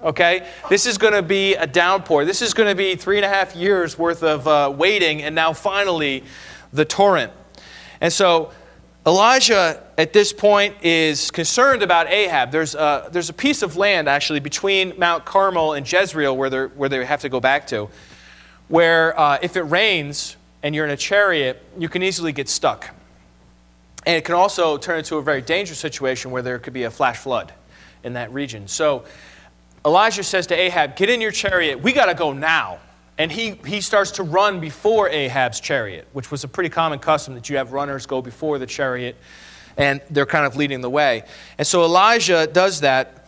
[0.01, 0.47] Okay?
[0.69, 2.25] This is going to be a downpour.
[2.25, 5.35] This is going to be three and a half years worth of uh, waiting, and
[5.35, 6.23] now finally
[6.73, 7.31] the torrent.
[8.01, 8.51] And so
[9.05, 12.51] Elijah, at this point, is concerned about Ahab.
[12.51, 16.89] There's a, there's a piece of land, actually, between Mount Carmel and Jezreel where, where
[16.89, 17.89] they have to go back to,
[18.67, 22.93] where uh, if it rains and you're in a chariot, you can easily get stuck.
[24.07, 26.89] And it can also turn into a very dangerous situation where there could be a
[26.89, 27.51] flash flood
[28.05, 28.69] in that region.
[28.69, 29.03] So
[29.85, 31.81] Elijah says to Ahab, Get in your chariot.
[31.81, 32.79] We got to go now.
[33.17, 37.33] And he, he starts to run before Ahab's chariot, which was a pretty common custom
[37.33, 39.17] that you have runners go before the chariot
[39.75, 41.23] and they're kind of leading the way.
[41.57, 43.27] And so Elijah does that.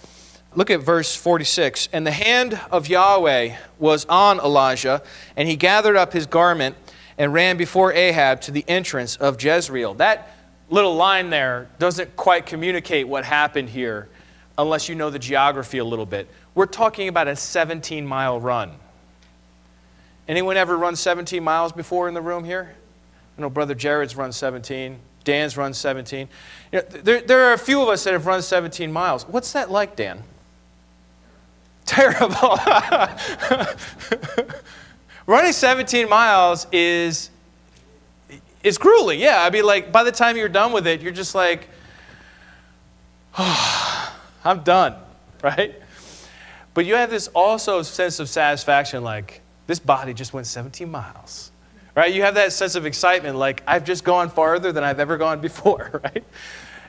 [0.55, 1.89] Look at verse 46.
[1.91, 5.03] And the hand of Yahweh was on Elijah,
[5.35, 6.77] and he gathered up his garment
[7.17, 9.95] and ran before Ahab to the entrance of Jezreel.
[9.95, 10.38] That
[10.69, 14.09] little line there doesn't quite communicate what happened here
[14.57, 16.27] unless you know the geography a little bit.
[16.53, 18.71] We're talking about a 17 mile run.
[20.27, 22.75] Anyone ever run 17 miles before in the room here?
[23.37, 24.99] I know Brother Jared's run 17.
[25.23, 26.27] Dan's run 17.
[26.71, 29.27] You know, there, there are a few of us that have run 17 miles.
[29.27, 30.23] What's that like, Dan?
[31.85, 32.57] Terrible.
[35.25, 37.29] Running 17 miles is
[38.63, 39.19] is grueling.
[39.19, 41.67] Yeah, I mean, like by the time you're done with it, you're just like,
[43.37, 44.95] oh, I'm done,
[45.43, 45.75] right?
[46.73, 51.51] But you have this also sense of satisfaction, like this body just went 17 miles.
[51.95, 52.13] Right?
[52.13, 55.41] You have that sense of excitement, like, I've just gone farther than I've ever gone
[55.49, 56.23] before, right?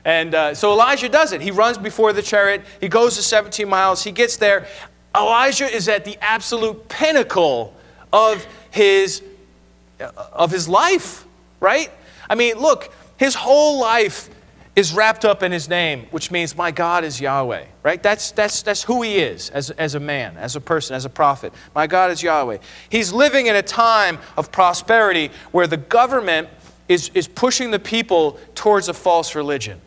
[0.05, 1.41] And uh, so Elijah does it.
[1.41, 2.63] He runs before the chariot.
[2.79, 4.03] He goes to 17 miles.
[4.03, 4.65] He gets there.
[5.15, 7.75] Elijah is at the absolute pinnacle
[8.11, 9.21] of his,
[9.99, 11.25] of his life,
[11.61, 11.89] right?
[12.29, 14.29] I mean, look, his whole life
[14.75, 18.01] is wrapped up in his name, which means my God is Yahweh, right?
[18.01, 21.09] That's, that's, that's who he is as, as a man, as a person, as a
[21.09, 21.53] prophet.
[21.75, 22.57] My God is Yahweh.
[22.89, 26.49] He's living in a time of prosperity where the government
[26.87, 29.79] is, is pushing the people towards a false religion.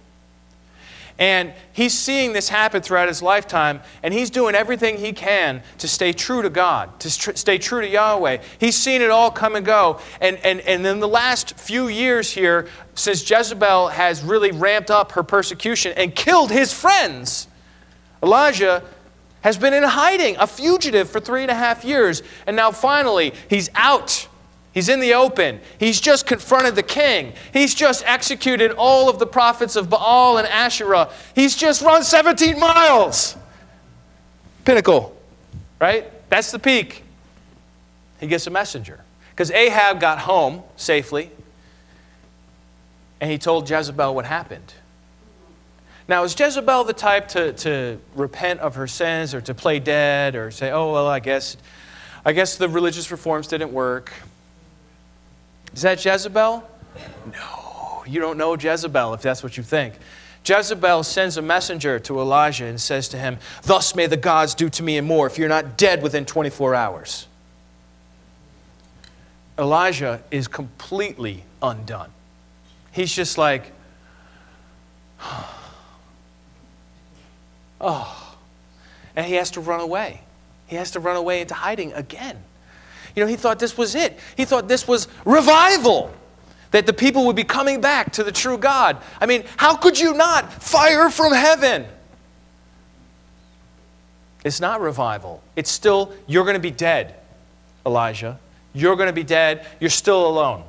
[1.18, 5.86] And he's seeing this happen throughout his lifetime, and he's doing everything he can to
[5.86, 8.38] stay true to God, to tr- stay true to Yahweh.
[8.58, 10.00] He's seen it all come and go.
[10.20, 15.12] And, and, and in the last few years here, since Jezebel has really ramped up
[15.12, 17.46] her persecution and killed his friends,
[18.20, 18.82] Elijah
[19.42, 22.22] has been in hiding, a fugitive for three and a half years.
[22.46, 24.26] And now finally, he's out
[24.74, 25.60] He's in the open.
[25.78, 27.32] He's just confronted the king.
[27.52, 31.10] He's just executed all of the prophets of Baal and Asherah.
[31.36, 33.36] He's just run 17 miles.
[34.64, 35.16] Pinnacle,
[35.80, 36.10] right?
[36.28, 37.04] That's the peak.
[38.18, 39.00] He gets a messenger.
[39.30, 41.30] Because Ahab got home safely
[43.20, 44.74] and he told Jezebel what happened.
[46.08, 50.34] Now, is Jezebel the type to, to repent of her sins or to play dead
[50.34, 51.56] or say, oh, well, I guess,
[52.24, 54.12] I guess the religious reforms didn't work?
[55.74, 56.62] Is that Jezebel?
[57.32, 59.94] No, you don't know Jezebel if that's what you think.
[60.44, 64.68] Jezebel sends a messenger to Elijah and says to him, Thus may the gods do
[64.70, 67.26] to me and more if you're not dead within 24 hours.
[69.58, 72.10] Elijah is completely undone.
[72.92, 73.72] He's just like,
[77.80, 78.36] oh.
[79.16, 80.20] And he has to run away.
[80.66, 82.42] He has to run away into hiding again.
[83.14, 84.18] You know, he thought this was it.
[84.36, 86.12] He thought this was revival,
[86.72, 88.98] that the people would be coming back to the true God.
[89.20, 90.52] I mean, how could you not?
[90.52, 91.86] Fire from heaven.
[94.44, 95.42] It's not revival.
[95.56, 97.14] It's still, you're going to be dead,
[97.86, 98.38] Elijah.
[98.74, 99.66] You're going to be dead.
[99.80, 100.64] You're still alone.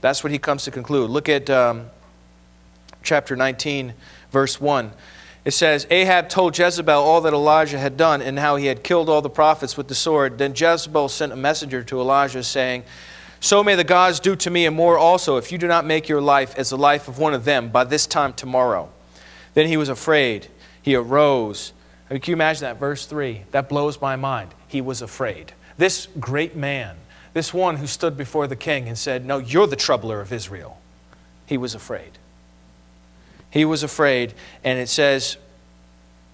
[0.00, 1.10] That's what he comes to conclude.
[1.10, 1.86] Look at um,
[3.02, 3.92] chapter 19,
[4.30, 4.92] verse 1.
[5.44, 9.10] It says, Ahab told Jezebel all that Elijah had done and how he had killed
[9.10, 10.38] all the prophets with the sword.
[10.38, 12.84] Then Jezebel sent a messenger to Elijah, saying,
[13.40, 16.08] So may the gods do to me and more also, if you do not make
[16.08, 18.88] your life as the life of one of them by this time tomorrow.
[19.52, 20.48] Then he was afraid.
[20.80, 21.74] He arose.
[22.08, 22.78] I mean, can you imagine that?
[22.78, 23.42] Verse 3.
[23.50, 24.54] That blows my mind.
[24.66, 25.52] He was afraid.
[25.76, 26.96] This great man,
[27.34, 30.78] this one who stood before the king and said, No, you're the troubler of Israel,
[31.44, 32.18] he was afraid.
[33.54, 35.36] He was afraid, and it says,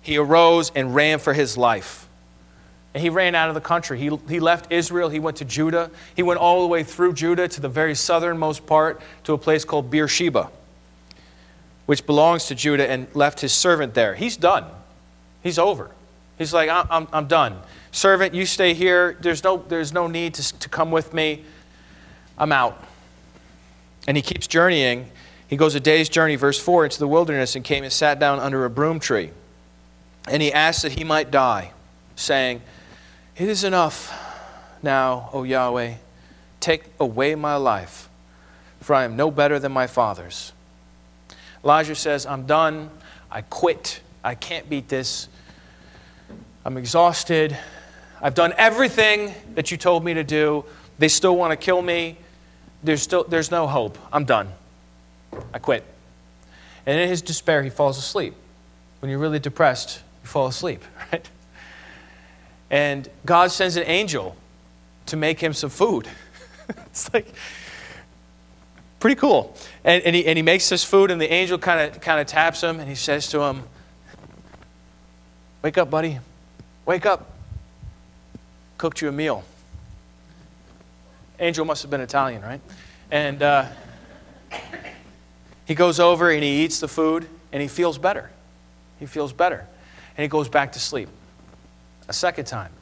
[0.01, 2.09] he arose and ran for his life.
[2.95, 3.99] And he ran out of the country.
[3.99, 5.11] He, he left Israel.
[5.11, 5.91] He went to Judah.
[6.17, 9.67] He went all the way through Judah to the very southernmost part to a place
[9.67, 10.51] called Beersheba,
[11.85, 14.15] which belongs to Judah, and left his servant there.
[14.15, 14.65] He's done.
[15.43, 15.91] He's over.
[16.39, 17.59] He's like, I'm, I'm, I'm done.
[17.93, 19.19] Servant, you stay here.
[19.21, 21.45] There's no, there's no need to, to come with me.
[22.39, 22.83] I'm out.
[24.09, 25.11] And he keeps journeying
[25.51, 28.39] he goes a day's journey, verse 4, into the wilderness and came and sat down
[28.39, 29.31] under a broom tree.
[30.29, 31.73] And he asked that he might die,
[32.15, 32.63] saying,
[33.37, 34.17] It is enough
[34.81, 35.95] now, O Yahweh,
[36.61, 38.09] take away my life,
[38.81, 40.53] for I am no better than my fathers.
[41.65, 42.89] Elijah says, I'm done.
[43.29, 44.03] I quit.
[44.23, 45.27] I can't beat this.
[46.65, 47.59] I'm exhausted.
[48.23, 50.65] I've done everything that you told me to do.
[51.01, 52.19] They still want to kill me.
[52.85, 53.99] There's, still, there's no hope.
[54.13, 54.53] I'm done.
[55.53, 55.85] I quit.
[56.87, 58.35] And in his despair, he falls asleep.
[59.01, 61.29] When you're really depressed, you fall asleep, right?
[62.71, 64.37] And God sends an angel
[65.07, 66.09] to make him some food.
[66.69, 67.33] it's like
[69.01, 69.57] pretty cool.
[69.85, 72.27] And, and, he, and he makes this food, and the angel kind of kind of
[72.27, 73.65] taps him, and he says to him,
[75.63, 76.19] Wake up, buddy.
[76.87, 77.33] Wake up.
[78.79, 79.45] Cooked you a meal.
[81.39, 82.61] Angel must have been Italian, right?
[83.11, 83.67] And uh,
[85.71, 88.29] he goes over and he eats the food and he feels better.
[88.99, 89.69] He feels better.
[90.17, 91.09] And he goes back to sleep.
[92.09, 92.73] A second time.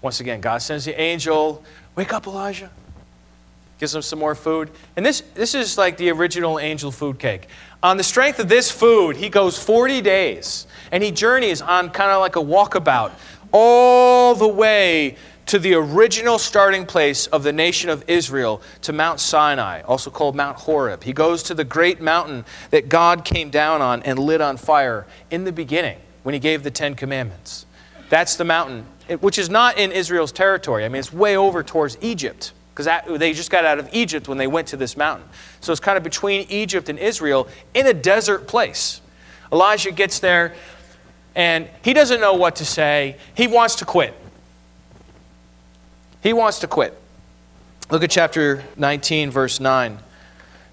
[0.00, 1.62] Once again, God sends the angel,
[1.96, 2.70] wake up, Elijah.
[3.78, 4.70] Gives him some more food.
[4.96, 7.46] And this, this is like the original angel food cake.
[7.82, 12.10] On the strength of this food, he goes 40 days and he journeys on kind
[12.10, 13.12] of like a walkabout
[13.52, 15.16] all the way
[15.46, 20.36] to the original starting place of the nation of Israel, to Mount Sinai, also called
[20.36, 21.02] Mount Horeb.
[21.02, 25.06] He goes to the great mountain that God came down on and lit on fire
[25.30, 27.66] in the beginning when he gave the Ten Commandments.
[28.10, 28.86] That's the mountain,
[29.20, 30.84] which is not in Israel's territory.
[30.84, 34.38] I mean, it's way over towards Egypt because they just got out of Egypt when
[34.38, 35.28] they went to this mountain.
[35.60, 39.00] So it's kind of between Egypt and Israel in a desert place.
[39.52, 40.54] Elijah gets there
[41.34, 43.16] and he doesn't know what to say.
[43.34, 44.14] He wants to quit.
[46.22, 46.96] He wants to quit.
[47.90, 49.98] Look at chapter 19, verse 9.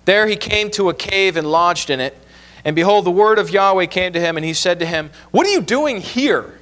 [0.05, 2.17] There he came to a cave and lodged in it.
[2.63, 5.47] And behold, the word of Yahweh came to him, and he said to him, What
[5.47, 6.59] are you doing here,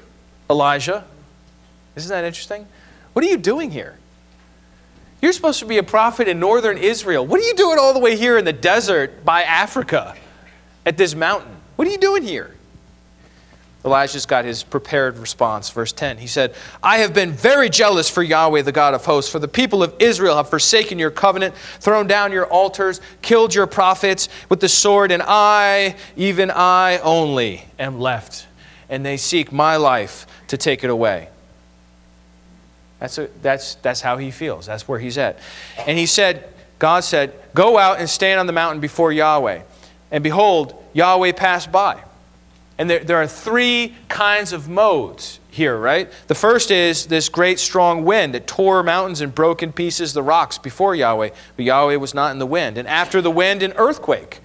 [0.50, 1.04] Elijah?
[1.96, 2.68] Isn't that interesting?
[3.14, 3.98] What are you doing here?
[5.22, 7.26] You're supposed to be a prophet in northern Israel.
[7.26, 10.16] What are you doing all the way here in the desert by Africa
[10.86, 11.56] at this mountain?
[11.76, 12.55] What are you doing here?
[13.86, 15.70] Elijah's got his prepared response.
[15.70, 16.18] Verse 10.
[16.18, 19.48] He said, I have been very jealous for Yahweh, the God of hosts, for the
[19.48, 24.60] people of Israel have forsaken your covenant, thrown down your altars, killed your prophets with
[24.60, 28.48] the sword, and I, even I only, am left.
[28.90, 31.30] And they seek my life to take it away.
[33.00, 34.66] That's, a, that's, that's how he feels.
[34.66, 35.38] That's where he's at.
[35.86, 39.62] And he said, God said, Go out and stand on the mountain before Yahweh.
[40.12, 42.02] And behold, Yahweh passed by.
[42.78, 46.12] And there, there are three kinds of modes here, right?
[46.28, 50.24] The first is this great strong wind that tore mountains and broke in pieces the
[50.24, 52.78] rocks before Yahweh, but Yahweh was not in the wind.
[52.78, 54.42] And after the wind, an earthquake.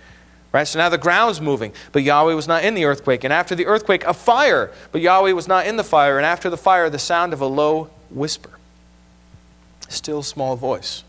[0.53, 0.67] Right?
[0.67, 3.23] So now the ground's moving, but Yahweh was not in the earthquake.
[3.25, 6.17] And after the earthquake, a fire, but Yahweh was not in the fire.
[6.17, 8.51] And after the fire, the sound of a low whisper.
[9.89, 11.05] Still small voice.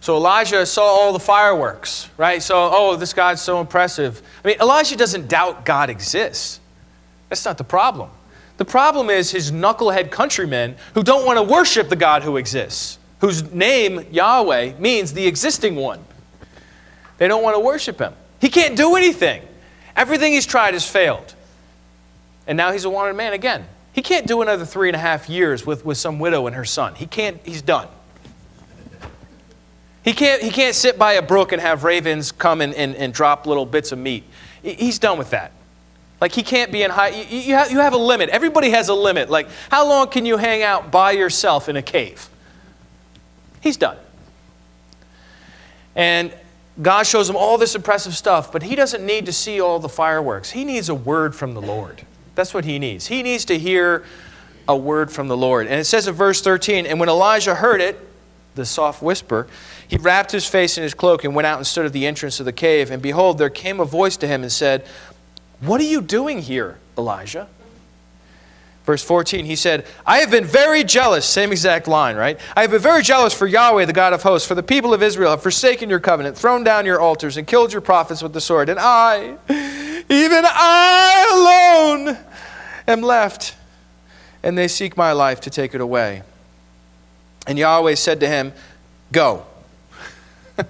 [0.00, 2.42] So Elijah saw all the fireworks, right?
[2.42, 4.22] So, oh, this God's so impressive.
[4.42, 6.58] I mean, Elijah doesn't doubt God exists.
[7.28, 8.10] That's not the problem.
[8.56, 12.98] The problem is his knucklehead countrymen who don't want to worship the God who exists,
[13.20, 16.02] whose name, Yahweh, means the existing one.
[17.18, 18.14] They don't want to worship him.
[18.40, 19.42] He can't do anything.
[19.94, 21.34] Everything he's tried has failed.
[22.46, 23.66] And now he's a wanted man again.
[23.92, 26.64] He can't do another three and a half years with, with some widow and her
[26.64, 26.94] son.
[26.94, 27.88] He can't, he's done.
[30.04, 33.12] He can't, he can't sit by a brook and have ravens come and, and, and
[33.12, 34.24] drop little bits of meat.
[34.62, 35.52] He's done with that.
[36.20, 37.08] Like, he can't be in high.
[37.08, 38.28] You, you, have, you have a limit.
[38.28, 39.30] Everybody has a limit.
[39.30, 42.28] Like, how long can you hang out by yourself in a cave?
[43.60, 43.96] He's done.
[45.96, 46.34] And
[46.80, 49.88] God shows him all this impressive stuff, but he doesn't need to see all the
[49.88, 50.50] fireworks.
[50.50, 52.02] He needs a word from the Lord.
[52.34, 53.06] That's what he needs.
[53.06, 54.04] He needs to hear
[54.68, 55.66] a word from the Lord.
[55.66, 57.98] And it says in verse 13, and when Elijah heard it,
[58.54, 59.46] the soft whisper,
[59.90, 62.38] he wrapped his face in his cloak and went out and stood at the entrance
[62.38, 62.92] of the cave.
[62.92, 64.86] And behold, there came a voice to him and said,
[65.58, 67.48] What are you doing here, Elijah?
[68.84, 71.26] Verse 14, he said, I have been very jealous.
[71.26, 72.38] Same exact line, right?
[72.56, 75.02] I have been very jealous for Yahweh, the God of hosts, for the people of
[75.02, 78.40] Israel have forsaken your covenant, thrown down your altars, and killed your prophets with the
[78.40, 78.68] sword.
[78.68, 79.36] And I,
[80.08, 82.16] even I alone,
[82.86, 83.56] am left,
[84.44, 86.22] and they seek my life to take it away.
[87.44, 88.52] And Yahweh said to him,
[89.10, 89.46] Go.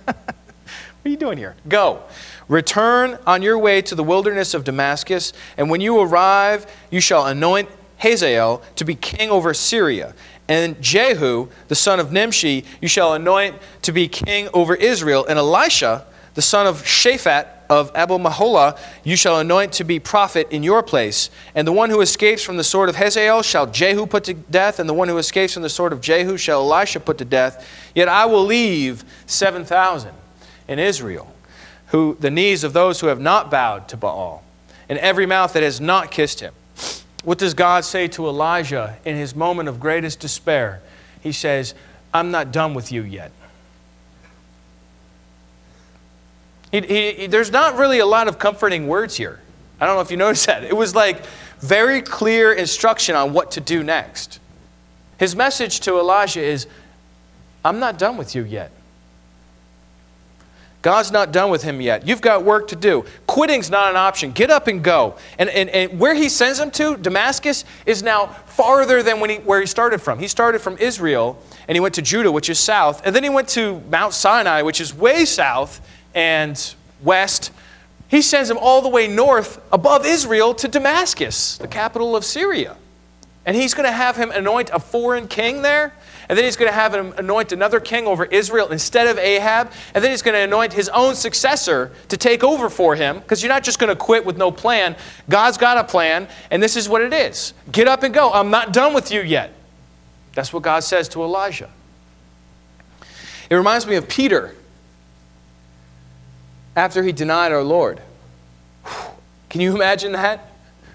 [0.05, 1.57] What are you doing here?
[1.68, 2.03] Go.
[2.49, 7.26] Return on your way to the wilderness of Damascus, and when you arrive, you shall
[7.26, 7.68] anoint
[7.99, 10.14] Hazael to be king over Syria.
[10.49, 15.24] And Jehu, the son of Nimshi, you shall anoint to be king over Israel.
[15.26, 20.49] And Elisha, the son of Shaphat of Abel Meholah, you shall anoint to be prophet
[20.51, 21.31] in your place.
[21.55, 24.81] And the one who escapes from the sword of Hazael shall Jehu put to death,
[24.81, 27.66] and the one who escapes from the sword of Jehu shall Elisha put to death.
[27.95, 30.12] Yet I will leave 7,000
[30.66, 31.33] in Israel,
[31.89, 34.43] who, the knees of those who have not bowed to Baal,
[34.89, 36.55] and every mouth that has not kissed him.
[37.22, 40.81] What does God say to Elijah in his moment of greatest despair?
[41.20, 41.74] He says,
[42.12, 43.31] I'm not done with you yet.
[46.71, 49.41] He, he, there's not really a lot of comforting words here.
[49.81, 50.64] I don't know if you noticed that.
[50.64, 51.25] It was like
[51.61, 54.41] very clear instruction on what to do next.
[55.18, 56.66] His message to Elijah is
[57.64, 58.71] I'm not done with you yet.
[60.83, 62.07] God's not done with him yet.
[62.09, 63.05] You've got work to do.
[63.27, 64.33] Quitting's not an option.
[64.33, 65.16] Get up and go.
[65.39, 69.37] And, and, and where he sends him to, Damascus, is now farther than when he,
[69.37, 70.18] where he started from.
[70.18, 73.03] He started from Israel and he went to Judah, which is south.
[73.05, 77.51] And then he went to Mount Sinai, which is way south and west.
[78.09, 82.77] He sends him all the way north above Israel to Damascus, the capital of Syria.
[83.47, 85.95] And he's going to have him anoint a foreign king there.
[86.29, 89.73] And then he's going to have him anoint another king over Israel instead of Ahab.
[89.95, 93.43] And then he's going to anoint his own successor to take over for him because
[93.43, 94.95] you're not just going to quit with no plan.
[95.29, 98.33] God's got a plan, and this is what it is get up and go.
[98.33, 99.53] I'm not done with you yet.
[100.35, 101.71] That's what God says to Elijah.
[103.49, 104.55] It reminds me of Peter
[106.77, 108.01] after he denied our Lord.
[109.49, 110.53] Can you imagine that?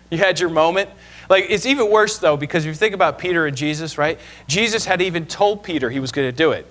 [0.09, 0.89] You had your moment.
[1.29, 4.19] Like, it's even worse, though, because if you think about Peter and Jesus, right?
[4.47, 6.65] Jesus had even told Peter he was going to do it.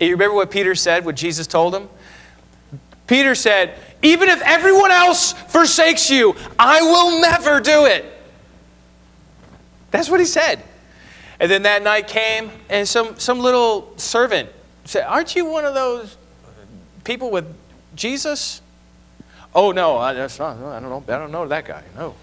[0.00, 1.88] And you remember what Peter said, what Jesus told him?
[3.06, 8.04] Peter said, Even if everyone else forsakes you, I will never do it.
[9.90, 10.62] That's what he said.
[11.38, 14.48] And then that night came, and some, some little servant
[14.84, 16.16] said, Aren't you one of those
[17.04, 17.44] people with
[17.94, 18.62] Jesus?
[19.54, 21.82] Oh, no, I, that's not, I, don't know, I don't know that guy.
[21.96, 22.14] No,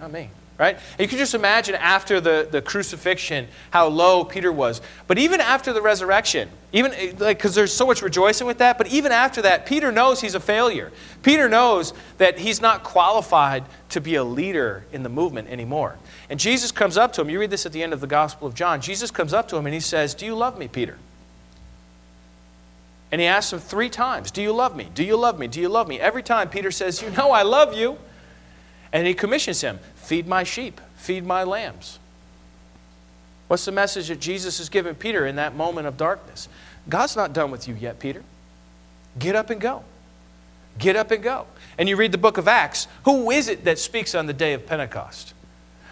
[0.00, 0.74] not me right?
[0.74, 4.80] And you can just imagine after the, the crucifixion how low Peter was.
[5.06, 8.76] But even after the resurrection, even eh, like because there's so much rejoicing with that,
[8.76, 10.92] but even after that, Peter knows he's a failure.
[11.22, 15.96] Peter knows that he's not qualified to be a leader in the movement anymore.
[16.28, 17.30] And Jesus comes up to him.
[17.30, 18.80] You read this at the end of the Gospel of John.
[18.80, 20.98] Jesus comes up to him and he says, Do you love me, Peter?
[23.10, 24.88] And he asks him three times, Do you love me?
[24.94, 25.46] Do you love me?
[25.46, 25.98] Do you love me?
[25.98, 27.98] Every time Peter says, You know I love you.
[28.92, 31.98] And he commissions him feed my sheep, feed my lambs.
[33.48, 36.48] What's the message that Jesus is giving Peter in that moment of darkness?
[36.88, 38.22] God's not done with you yet, Peter.
[39.18, 39.84] Get up and go.
[40.78, 41.46] Get up and go.
[41.76, 42.88] And you read the book of Acts.
[43.04, 45.34] Who is it that speaks on the day of Pentecost?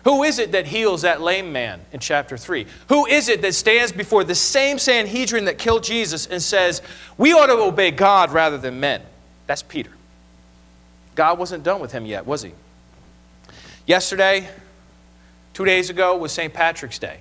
[0.07, 2.65] Who is it that heals that lame man in chapter 3?
[2.91, 6.81] Who is it that stands before the same Sanhedrin that killed Jesus and says,
[7.19, 9.03] We ought to obey God rather than men?
[9.49, 9.91] That's Peter.
[11.17, 12.53] God wasn't done with him yet, was he?
[13.85, 14.49] Yesterday,
[15.55, 16.55] two days ago, was St.
[16.55, 17.19] Patrick's Day.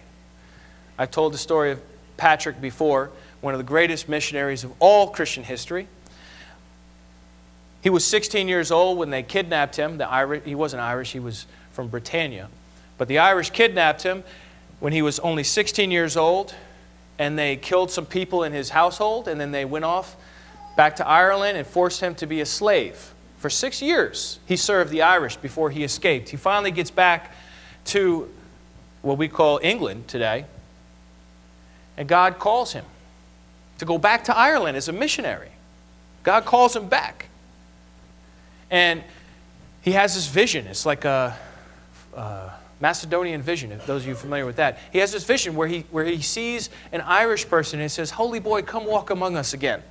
[0.95, 1.81] I've told the story of
[2.17, 3.09] Patrick before,
[3.41, 5.87] one of the greatest missionaries of all Christian history.
[7.81, 9.97] He was 16 years old when they kidnapped him.
[9.97, 12.47] The Irish, he wasn't Irish, he was from Britannia.
[12.97, 14.23] But the Irish kidnapped him
[14.79, 16.55] when he was only 16 years old,
[17.17, 20.15] and they killed some people in his household, and then they went off
[20.75, 23.13] back to Ireland and forced him to be a slave.
[23.37, 26.29] For six years, he served the Irish before he escaped.
[26.29, 27.33] He finally gets back
[27.85, 28.29] to
[29.01, 30.45] what we call England today,
[31.97, 32.85] and God calls him
[33.77, 35.51] to go back to Ireland as a missionary.
[36.23, 37.27] God calls him back.
[38.71, 39.03] And
[39.81, 40.65] he has this vision.
[40.67, 41.37] It's like a,
[42.85, 44.77] Macedonian vision, if those of you familiar with that.
[44.93, 48.11] He has this vision where he, where he sees an Irish person and he says,
[48.11, 49.81] Holy boy, come walk among us again.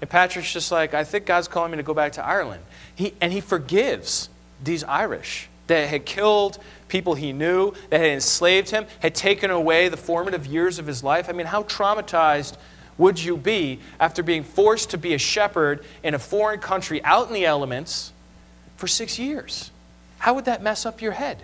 [0.00, 2.62] And Patrick's just like, I think God's calling me to go back to Ireland.
[2.94, 4.28] He, and he forgives
[4.62, 9.88] these Irish that had killed people he knew, that had enslaved him, had taken away
[9.88, 11.28] the formative years of his life.
[11.28, 12.56] I mean, how traumatized
[12.98, 17.26] would you be after being forced to be a shepherd in a foreign country out
[17.26, 18.12] in the elements
[18.76, 19.72] for six years?
[20.18, 21.42] How would that mess up your head?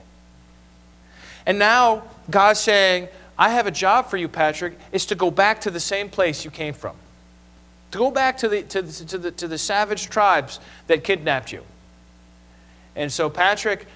[1.47, 3.09] And now God's saying,
[3.39, 6.45] I have a job for you, Patrick, is to go back to the same place
[6.45, 6.97] you came from
[7.95, 10.59] to go back to the, to, the, to, the, to the savage tribes
[10.89, 11.63] that kidnapped you.
[12.97, 13.87] And so Patrick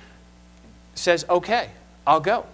[0.94, 1.68] says, Okay,
[2.06, 2.46] I'll go.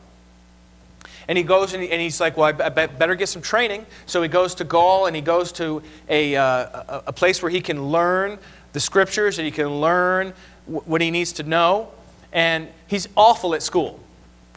[1.28, 3.84] And he goes and, he, and he's like, Well, I better get some training.
[4.06, 7.60] So he goes to Gaul and he goes to a, uh, a place where he
[7.60, 8.38] can learn
[8.72, 10.32] the scriptures and he can learn
[10.64, 11.90] what he needs to know.
[12.34, 13.98] And he's awful at school.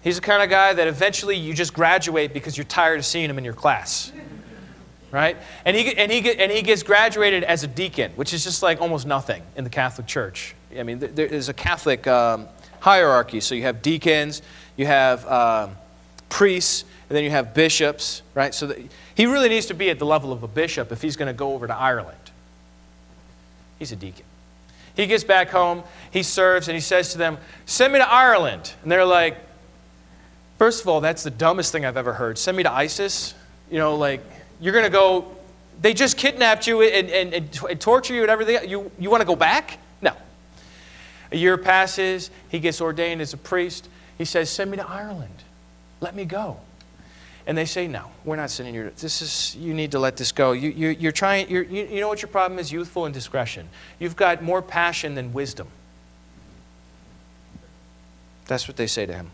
[0.03, 3.29] He's the kind of guy that eventually you just graduate because you're tired of seeing
[3.29, 4.11] him in your class
[5.11, 5.37] right?
[5.65, 8.81] And he, and, he and he gets graduated as a deacon, which is just like
[8.81, 10.55] almost nothing in the Catholic Church.
[10.77, 12.47] I mean, there is a Catholic um,
[12.79, 13.39] hierarchy.
[13.39, 14.41] So you have deacons,
[14.75, 15.75] you have um,
[16.29, 18.53] priests, and then you have bishops, right?
[18.53, 18.77] So that,
[19.15, 21.33] he really needs to be at the level of a bishop if he's going to
[21.33, 22.17] go over to Ireland.
[23.79, 24.25] He's a deacon.
[24.97, 27.37] He gets back home, he serves, and he says to them,
[27.67, 28.73] Send me to Ireland.
[28.81, 29.37] And they're like,
[30.57, 32.37] First of all, that's the dumbest thing I've ever heard.
[32.37, 33.35] Send me to ISIS?
[33.69, 34.21] You know, like,
[34.59, 35.35] you're going to go,
[35.81, 38.67] they just kidnapped you and, and, and, and torture you and everything.
[38.67, 39.77] You, you want to go back?
[40.01, 40.13] No.
[41.31, 42.31] A year passes.
[42.49, 43.87] He gets ordained as a priest.
[44.17, 45.43] He says, Send me to Ireland.
[46.01, 46.57] Let me go.
[47.47, 48.91] And they say, No, we're not sending you.
[48.97, 50.51] This is, you need to let this go.
[50.51, 52.71] You, you, you're trying, you're, you, you know what your problem is?
[52.71, 53.69] Youthful indiscretion.
[53.99, 55.67] You've got more passion than wisdom.
[58.47, 59.31] That's what they say to him.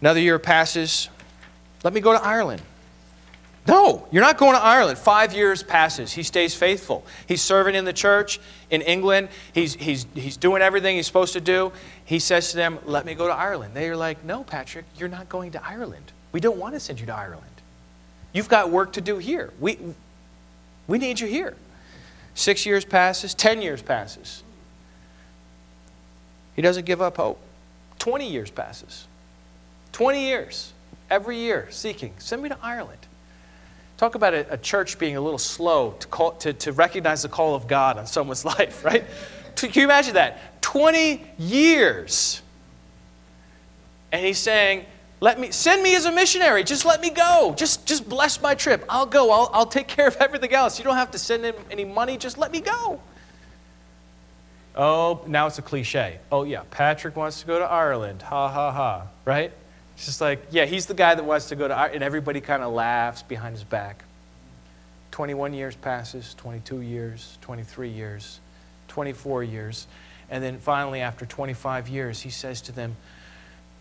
[0.00, 1.10] Another year passes.
[1.84, 2.62] Let me go to Ireland.
[3.66, 4.98] No, you're not going to Ireland.
[4.98, 6.12] Five years passes.
[6.12, 7.06] He stays faithful.
[7.26, 9.28] He's serving in the church in England.
[9.54, 11.72] He's, he's, he's doing everything he's supposed to do.
[12.04, 13.74] He says to them, Let me go to Ireland.
[13.74, 16.12] They are like, No, Patrick, you're not going to Ireland.
[16.32, 17.44] We don't want to send you to Ireland.
[18.32, 19.52] You've got work to do here.
[19.60, 19.78] We,
[20.86, 21.54] we need you here.
[22.34, 24.42] Six years passes, 10 years passes.
[26.56, 27.40] He doesn't give up hope.
[28.00, 29.06] 20 years passes.
[29.92, 30.72] 20 years,
[31.08, 32.98] every year, seeking, send me to Ireland.
[33.96, 37.28] Talk about a, a church being a little slow to, call, to, to recognize the
[37.28, 39.04] call of God on someone's life, right?
[39.56, 40.62] Can you imagine that?
[40.62, 42.42] 20 years.
[44.12, 44.86] And he's saying,
[45.20, 46.64] let me send me as a missionary.
[46.64, 47.54] Just let me go.
[47.56, 48.84] Just, just bless my trip.
[48.88, 49.30] I'll go.
[49.30, 50.78] I'll, I'll take care of everything else.
[50.78, 52.16] You don't have to send him any money.
[52.16, 53.00] Just let me go.
[54.76, 56.18] Oh, now it's a cliche.
[56.32, 58.22] Oh, yeah, Patrick wants to go to Ireland.
[58.22, 59.06] Ha, ha, ha.
[59.24, 59.52] Right?
[59.94, 61.94] It's just like, yeah, he's the guy that wants to go to Ireland.
[61.94, 64.04] And everybody kind of laughs behind his back.
[65.12, 68.40] 21 years passes, 22 years, 23 years,
[68.94, 69.88] 24 years.
[70.30, 72.96] And then finally, after 25 years, he says to them,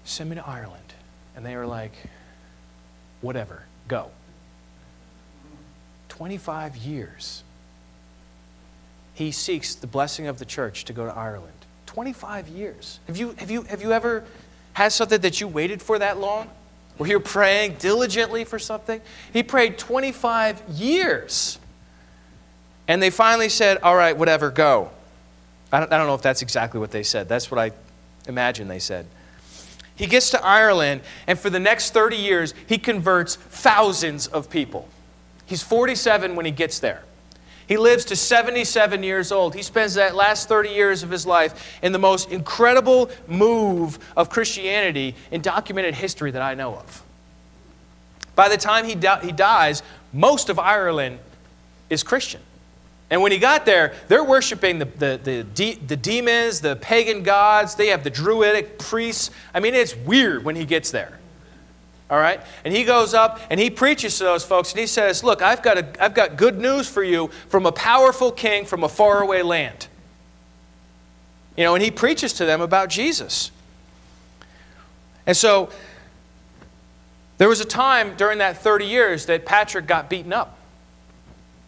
[0.05, 0.93] Send me to Ireland.
[1.36, 1.93] And they were like,
[3.22, 4.09] Whatever, go.
[6.09, 7.43] 25 years.
[9.14, 11.53] He seeks the blessing of the church to go to Ireland.
[11.86, 12.99] 25 years.
[13.05, 14.24] Have you, have you, have you ever
[14.74, 16.49] had something that you waited for that long?
[16.97, 18.99] Where you're praying diligently for something?
[19.32, 21.59] He prayed 25 years.
[22.88, 24.89] And they finally said, All right, whatever, go.
[25.74, 27.28] I don't, I don't know if that's exactly what they said.
[27.28, 27.71] That's what I
[28.28, 29.07] imagine they said.
[29.95, 34.88] He gets to Ireland, and for the next 30 years, he converts thousands of people.
[35.47, 37.03] He's 47 when he gets there.
[37.67, 39.55] He lives to 77 years old.
[39.55, 44.30] He spends that last 30 years of his life in the most incredible move of
[44.30, 47.03] Christianity in documented history that I know of.
[48.36, 51.19] By the time he, di- he dies, most of Ireland
[51.89, 52.41] is Christian.
[53.10, 57.22] And when he got there, they're worshiping the, the, the, de- the demons, the pagan
[57.22, 57.76] gods.
[57.76, 59.30] They have the druidic priests.
[59.54, 61.20] I mean, it's weird when he gets there.
[62.10, 62.41] All right?
[62.64, 65.64] And he goes up and he preaches to those folks and he says, Look, I've
[65.64, 69.41] got, a, I've got good news for you from a powerful king from a faraway
[69.41, 69.88] land.
[71.58, 73.51] You know, and he preaches to them about Jesus.
[75.26, 75.70] And so
[77.38, 80.58] there was a time during that 30 years that Patrick got beaten up,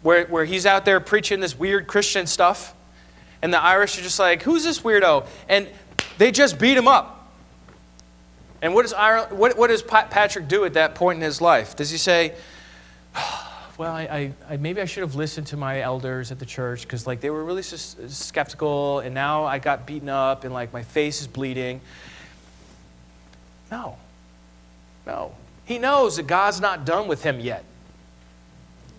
[0.06, 2.76] where, where he's out there preaching this weird Christian stuff.
[3.42, 5.26] And the Irish are just like, Who's this weirdo?
[5.50, 5.68] And
[6.20, 7.34] they just beat him up.
[8.62, 11.76] And what does, Ireland, what, what does Patrick do at that point in his life?
[11.76, 12.36] Does he say,
[13.80, 17.08] well, I, I, maybe I should have listened to my elders at the church because
[17.08, 21.20] like they were really skeptical and now I got beaten up and like my face
[21.20, 21.82] is bleeding.
[23.72, 23.98] No.
[25.08, 25.34] No.
[25.66, 27.66] He knows that God's not done with him yet.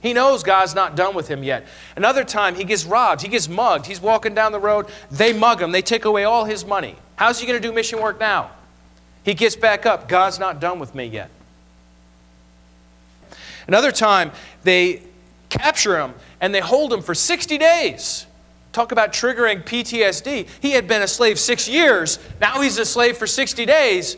[0.00, 1.66] He knows God's not done with him yet.
[1.96, 3.86] Another time, he gets robbed, he gets mugged.
[3.86, 6.96] He's walking down the road, they mug him, they take away all his money.
[7.16, 8.50] How's he going to do mission work now?
[9.24, 10.08] He gets back up.
[10.08, 11.30] God's not done with me yet.
[13.66, 14.30] Another time,
[14.62, 15.02] they
[15.48, 18.26] capture him and they hold him for 60 days.
[18.72, 20.48] Talk about triggering PTSD.
[20.60, 22.18] He had been a slave six years.
[22.40, 24.16] Now he's a slave for 60 days.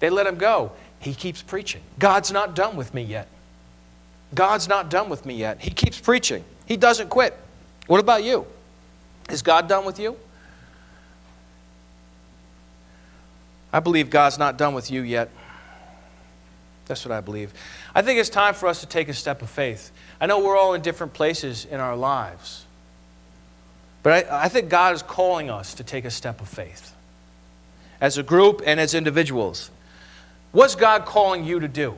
[0.00, 0.72] They let him go.
[1.00, 1.82] He keeps preaching.
[1.98, 3.28] God's not done with me yet.
[4.34, 5.60] God's not done with me yet.
[5.60, 6.44] He keeps preaching.
[6.66, 7.38] He doesn't quit.
[7.86, 8.46] What about you?
[9.30, 10.16] Is God done with you?
[13.72, 15.30] I believe God's not done with you yet.
[16.86, 17.52] That's what I believe.
[17.94, 19.90] I think it's time for us to take a step of faith.
[20.20, 22.64] I know we're all in different places in our lives,
[24.02, 26.94] but I, I think God is calling us to take a step of faith
[28.00, 29.70] as a group and as individuals.
[30.52, 31.96] What's God calling you to do?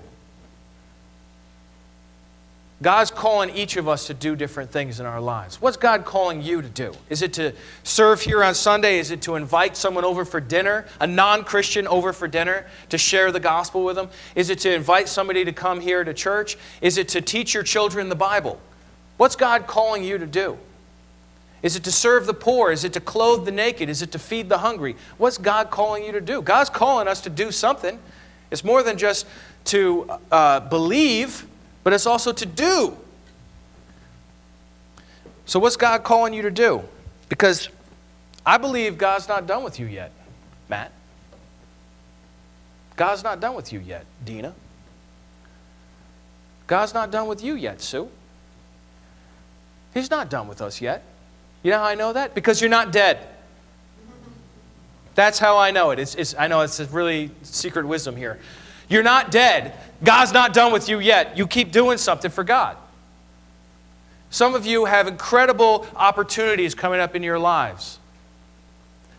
[2.81, 5.61] God's calling each of us to do different things in our lives.
[5.61, 6.93] What's God calling you to do?
[7.11, 9.01] Is it to serve here on Sunday?
[9.01, 12.99] Is it to invite someone over for dinner, a non Christian over for dinner, to
[12.99, 14.09] share the gospel with them?
[14.37, 16.57] Is it to invite somebody to come here to church?
[16.81, 18.61] Is it to teach your children the Bible?
[19.17, 20.57] What's God calling you to do?
[21.63, 22.71] Is it to serve the poor?
[22.71, 23.89] Is it to clothe the naked?
[23.89, 24.95] Is it to feed the hungry?
[25.17, 26.41] What's God calling you to do?
[26.41, 27.99] God's calling us to do something.
[28.51, 29.27] It's more than just
[29.67, 31.47] to uh, believe
[31.89, 32.95] but it's also to do.
[35.47, 36.83] So, what's God calling you to do?
[37.31, 37.71] Because
[38.45, 40.13] I believe God's not done with you yet,
[40.69, 40.93] Matt.
[42.97, 44.55] God's not done with you yet, Dina.
[46.67, 48.11] God's not done with you yet, Sue.
[49.95, 51.03] He's not done with us yet.
[51.63, 52.35] You know how I know that?
[52.35, 53.27] Because you're not dead.
[55.19, 55.99] That's how I know it.
[55.99, 58.39] It's, it's, I know it's a really secret wisdom here.
[58.89, 59.75] You're not dead.
[60.05, 61.37] God's not done with you yet.
[61.37, 62.77] You keep doing something for God.
[64.31, 67.99] Some of you have incredible opportunities coming up in your lives.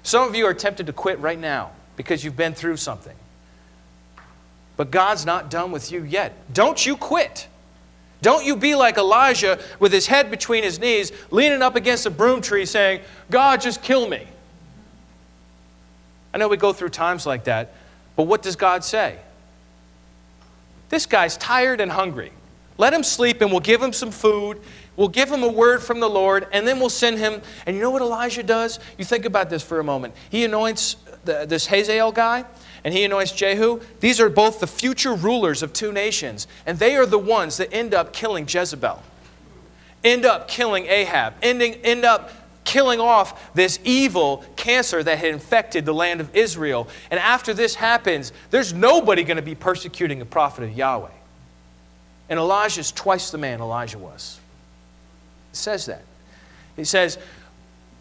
[0.02, 3.18] Some of you are tempted to quit right now because you've been through something.
[4.78, 6.34] But God's not done with you yet.
[6.54, 7.50] Don't you quit.
[8.22, 12.10] Don't you be like Elijah with his head between his knees, leaning up against a
[12.10, 14.26] broom tree saying, God, just kill me.
[16.34, 17.74] I know we go through times like that,
[18.16, 19.18] but what does God say?
[20.90, 22.32] This guy's tired and hungry.
[22.78, 24.60] Let him sleep and we'll give him some food.
[24.96, 27.42] We'll give him a word from the Lord and then we'll send him.
[27.66, 28.80] And you know what Elijah does?
[28.98, 30.14] You think about this for a moment.
[30.30, 32.46] He anoints the, this Hazael guy
[32.84, 33.82] and he anoints Jehu.
[34.00, 37.74] These are both the future rulers of two nations, and they are the ones that
[37.74, 39.02] end up killing Jezebel.
[40.04, 42.32] end up killing Ahab, ending, end up
[42.70, 46.88] killing off this evil cancer that had infected the land of Israel.
[47.10, 51.10] And after this happens, there's nobody going to be persecuting a prophet of Yahweh.
[52.30, 54.40] And Elijah's twice the man Elijah was.
[55.52, 56.04] It says that.
[56.76, 57.18] He says,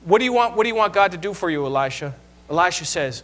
[0.05, 2.15] what do, you want, what do you want God to do for you, Elisha?
[2.51, 3.23] Elisha says,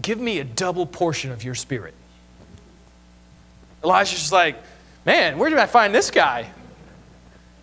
[0.00, 1.92] Give me a double portion of your spirit.
[3.84, 4.56] Elijah's like,
[5.04, 6.50] Man, where did I find this guy?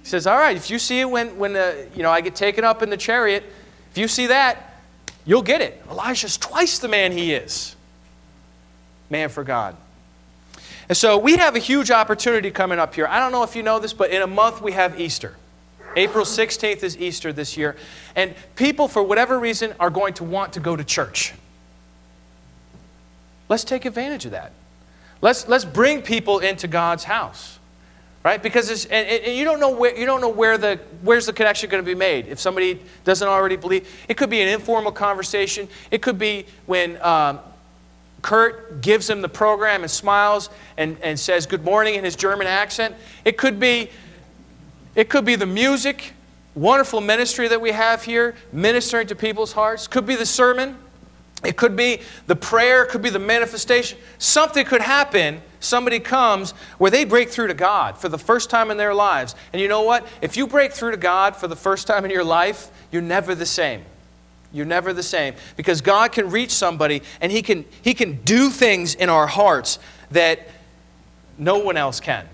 [0.06, 2.36] He says, All right, if you see it when, when uh, you know, I get
[2.36, 3.43] taken up in the chariot,
[3.89, 4.76] if you see that,
[5.26, 5.82] you'll get it.
[5.89, 7.76] Elijah's twice the man he is.
[9.10, 9.76] Man for God.
[10.88, 13.08] And so we have a huge opportunity coming up here.
[13.08, 15.36] I don't know if you know this, but in a month we have Easter.
[15.95, 17.76] April 16th is Easter this year.
[18.16, 21.34] And people, for whatever reason, are going to want to go to church.
[23.49, 24.51] Let's take advantage of that.
[25.20, 27.55] Let's, let's bring people into God's house.
[28.26, 28.41] Right?
[28.41, 31.69] Because and, and you don't know where you don't know where the where's the connection
[31.69, 32.26] going to be made.
[32.26, 35.67] If somebody doesn't already believe, it could be an informal conversation.
[35.91, 37.38] It could be when um,
[38.23, 42.47] Kurt gives him the program and smiles and, and says good morning in his German
[42.47, 42.95] accent.
[43.26, 43.91] It could be
[44.95, 46.13] it could be the music,
[46.55, 49.86] wonderful ministry that we have here, ministering to people's hearts.
[49.86, 50.80] Could be the sermon.
[51.46, 53.98] It could be the prayer, it could be the manifestation.
[54.18, 55.41] Something could happen.
[55.60, 59.36] Somebody comes where they break through to God for the first time in their lives.
[59.52, 60.08] And you know what?
[60.22, 63.34] If you break through to God for the first time in your life, you're never
[63.36, 63.84] the same.
[64.52, 68.50] You're never the same because God can reach somebody and he can he can do
[68.50, 69.80] things in our hearts
[70.12, 70.48] that
[71.38, 72.28] no one else can.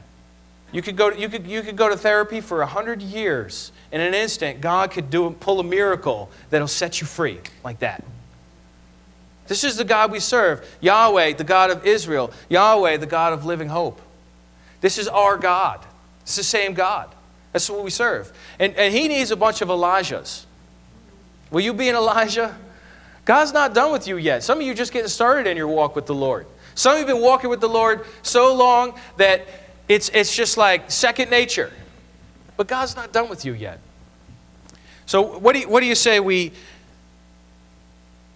[0.72, 3.72] You could go, you could, you could go to therapy for a 100 years.
[3.92, 8.04] In an instant, God could do, pull a miracle that'll set you free like that.
[9.52, 13.44] This is the God we serve Yahweh, the God of Israel, Yahweh, the God of
[13.44, 14.02] living hope.
[14.80, 15.86] This is our God.
[16.22, 17.14] It's the same God.
[17.52, 18.32] That's what we serve.
[18.60, 20.46] And, and He needs a bunch of Elijahs.
[21.52, 22.58] Will you be an Elijah?
[23.26, 24.42] God's not done with you yet.
[24.42, 26.48] Some of you just getting started in your walk with the Lord.
[26.74, 29.46] Some of you have been walking with the Lord so long that
[29.90, 31.74] it's, it's just like second nature.
[32.56, 33.82] But God's not done with you yet.
[35.06, 36.54] So, what do you, what do you say we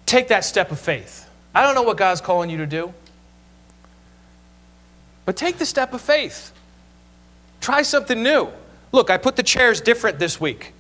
[0.06, 1.30] take that step of faith?
[1.54, 2.94] I don't know what God's calling you to do,
[5.26, 6.52] but take the step of faith.
[7.62, 8.50] Try something new.
[8.92, 10.74] Look, I put the chairs different this week.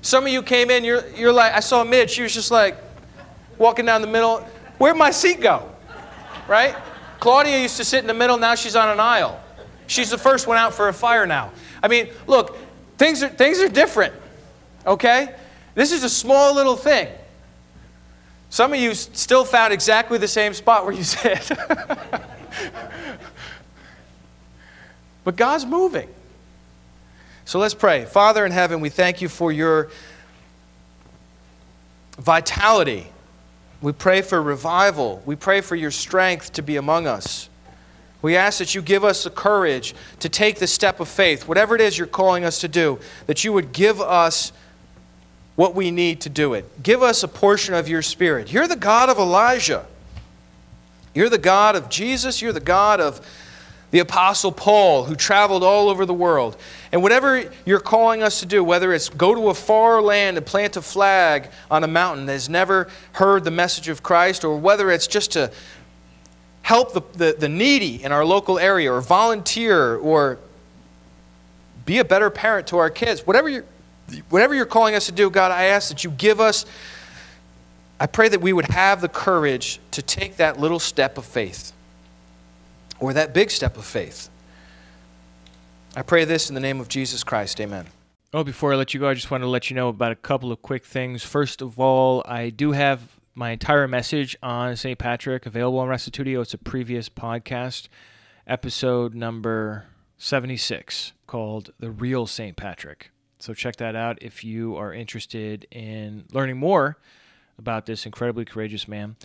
[0.00, 2.76] Some of you came in, you're, you're like, I saw Midge, she was just like
[3.58, 4.38] walking down the middle.
[4.78, 5.68] Where'd my seat go?
[6.46, 6.76] Right?
[7.20, 9.40] Claudia used to sit in the middle, now she's on an aisle.
[9.88, 11.50] She's the first one out for a fire now.
[11.82, 12.56] I mean, look,
[12.96, 14.14] things are, things are different,
[14.86, 15.34] okay?
[15.74, 17.08] This is a small little thing.
[18.50, 21.50] Some of you still found exactly the same spot where you sit.
[25.24, 26.08] but God's moving.
[27.44, 28.04] So let's pray.
[28.04, 29.90] Father in heaven, we thank you for your
[32.18, 33.06] vitality.
[33.80, 35.22] We pray for revival.
[35.24, 37.48] We pray for your strength to be among us.
[38.20, 41.74] We ask that you give us the courage to take the step of faith, whatever
[41.76, 44.52] it is you're calling us to do, that you would give us
[45.58, 46.84] what we need to do it.
[46.84, 48.52] Give us a portion of your spirit.
[48.52, 49.84] You're the God of Elijah.
[51.16, 52.40] You're the God of Jesus.
[52.40, 53.20] You're the God of
[53.90, 56.56] the Apostle Paul, who traveled all over the world.
[56.92, 60.46] And whatever you're calling us to do, whether it's go to a far land and
[60.46, 64.56] plant a flag on a mountain that has never heard the message of Christ, or
[64.56, 65.50] whether it's just to
[66.62, 70.38] help the, the, the needy in our local area or volunteer or
[71.84, 73.26] be a better parent to our kids.
[73.26, 73.64] Whatever you're,
[74.28, 76.64] whatever you're calling us to do, God, I ask that you give us,
[78.00, 81.72] I pray that we would have the courage to take that little step of faith
[83.00, 84.28] or that big step of faith.
[85.96, 87.60] I pray this in the name of Jesus Christ.
[87.60, 87.86] Amen.
[88.32, 90.16] Oh, before I let you go, I just want to let you know about a
[90.16, 91.24] couple of quick things.
[91.24, 94.98] First of all, I do have my entire message on St.
[94.98, 96.42] Patrick available on Restitutio.
[96.42, 97.88] It's a previous podcast,
[98.46, 99.86] episode number
[100.18, 102.56] 76, called The Real St.
[102.56, 103.10] Patrick.
[103.38, 106.98] So check that out if you are interested in learning more
[107.58, 109.16] about this incredibly courageous man.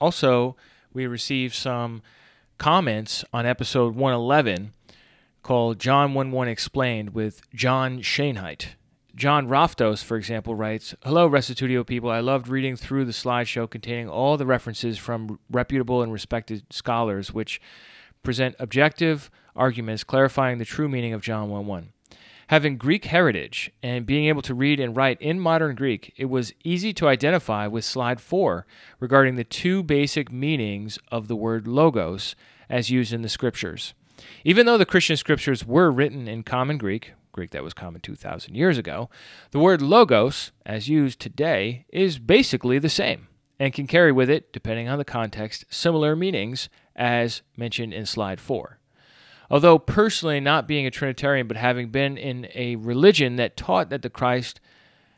[0.00, 0.56] Also,
[0.92, 2.02] we received some
[2.58, 4.72] comments on episode 111
[5.42, 8.74] called John 1 1 Explained with John Schoenheit.
[9.14, 12.08] John Raftos, for example, writes Hello, Restitutio people.
[12.10, 17.32] I loved reading through the slideshow containing all the references from reputable and respected scholars,
[17.32, 17.60] which
[18.22, 21.92] present objective arguments clarifying the true meaning of John 1 1.
[22.48, 26.54] Having Greek heritage and being able to read and write in modern Greek, it was
[26.64, 28.66] easy to identify with slide 4
[29.00, 32.34] regarding the two basic meanings of the word logos
[32.70, 33.92] as used in the scriptures.
[34.44, 38.54] Even though the Christian scriptures were written in common Greek, Greek that was common 2,000
[38.54, 39.10] years ago,
[39.50, 43.28] the word logos, as used today, is basically the same
[43.60, 48.40] and can carry with it, depending on the context, similar meanings as mentioned in slide
[48.40, 48.77] 4.
[49.50, 54.02] Although personally not being a Trinitarian but having been in a religion that taught that
[54.02, 54.60] the Christ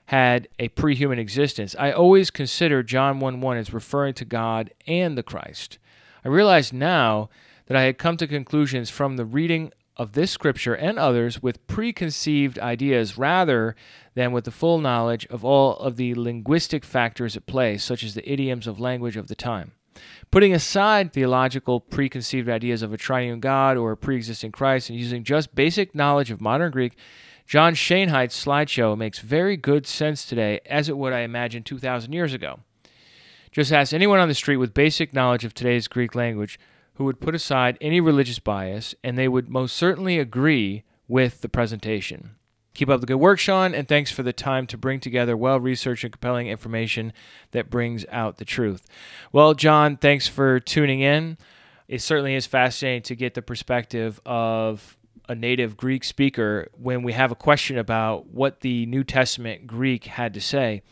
[0.07, 4.73] had a pre human existence, I always consider John 1 1 as referring to God
[4.87, 5.79] and the Christ.
[6.25, 7.29] I realize now
[7.67, 11.67] that I had come to conclusions from the reading of this scripture and others with
[11.67, 13.77] preconceived ideas rather
[14.15, 18.15] than with the full knowledge of all of the linguistic factors at play, such as
[18.15, 19.73] the idioms of language of the time.
[20.31, 24.99] Putting aside theological preconceived ideas of a triune God or a pre existing Christ and
[24.99, 26.97] using just basic knowledge of modern Greek,
[27.47, 32.33] John Schoenheit's slideshow makes very good sense today, as it would, I imagine, 2,000 years
[32.33, 32.61] ago.
[33.51, 36.61] Just ask anyone on the street with basic knowledge of today's Greek language
[36.95, 41.49] who would put aside any religious bias, and they would most certainly agree with the
[41.49, 42.37] presentation.
[42.73, 45.59] Keep up the good work, Sean, and thanks for the time to bring together well
[45.59, 47.13] researched and compelling information
[47.51, 48.87] that brings out the truth.
[49.33, 51.37] Well, John, thanks for tuning in.
[51.89, 54.97] It certainly is fascinating to get the perspective of
[55.29, 60.07] a native Greek speaker when we have a question about what the New Testament Greek
[60.07, 60.83] had to say.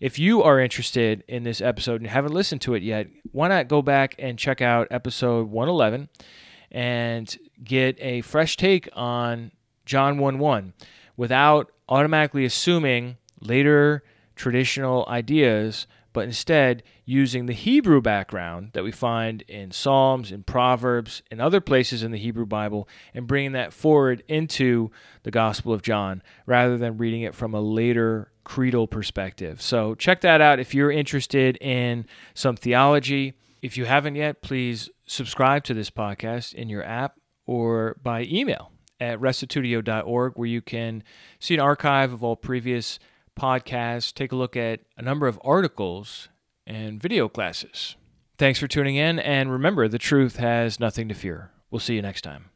[0.00, 3.68] If you are interested in this episode and haven't listened to it yet, why not
[3.68, 6.08] go back and check out episode 111
[6.72, 9.52] and get a fresh take on
[9.84, 10.72] John 1 1
[11.16, 14.02] without automatically assuming later
[14.36, 21.22] traditional ideas, but instead using the Hebrew background that we find in Psalms, in Proverbs,
[21.30, 24.90] and other places in the Hebrew Bible, and bringing that forward into
[25.24, 29.60] the Gospel of John rather than reading it from a later creedal perspective.
[29.60, 33.34] So check that out if you're interested in some theology.
[33.62, 38.70] If you haven't yet, please subscribe to this podcast in your app or by email
[39.00, 41.02] at restitutio.org where you can
[41.38, 42.98] see an archive of all previous
[43.38, 46.28] podcasts, take a look at a number of articles
[46.66, 47.96] and video classes.
[48.38, 51.50] Thanks for tuning in, and remember, the truth has nothing to fear.
[51.70, 52.50] We'll see you next time.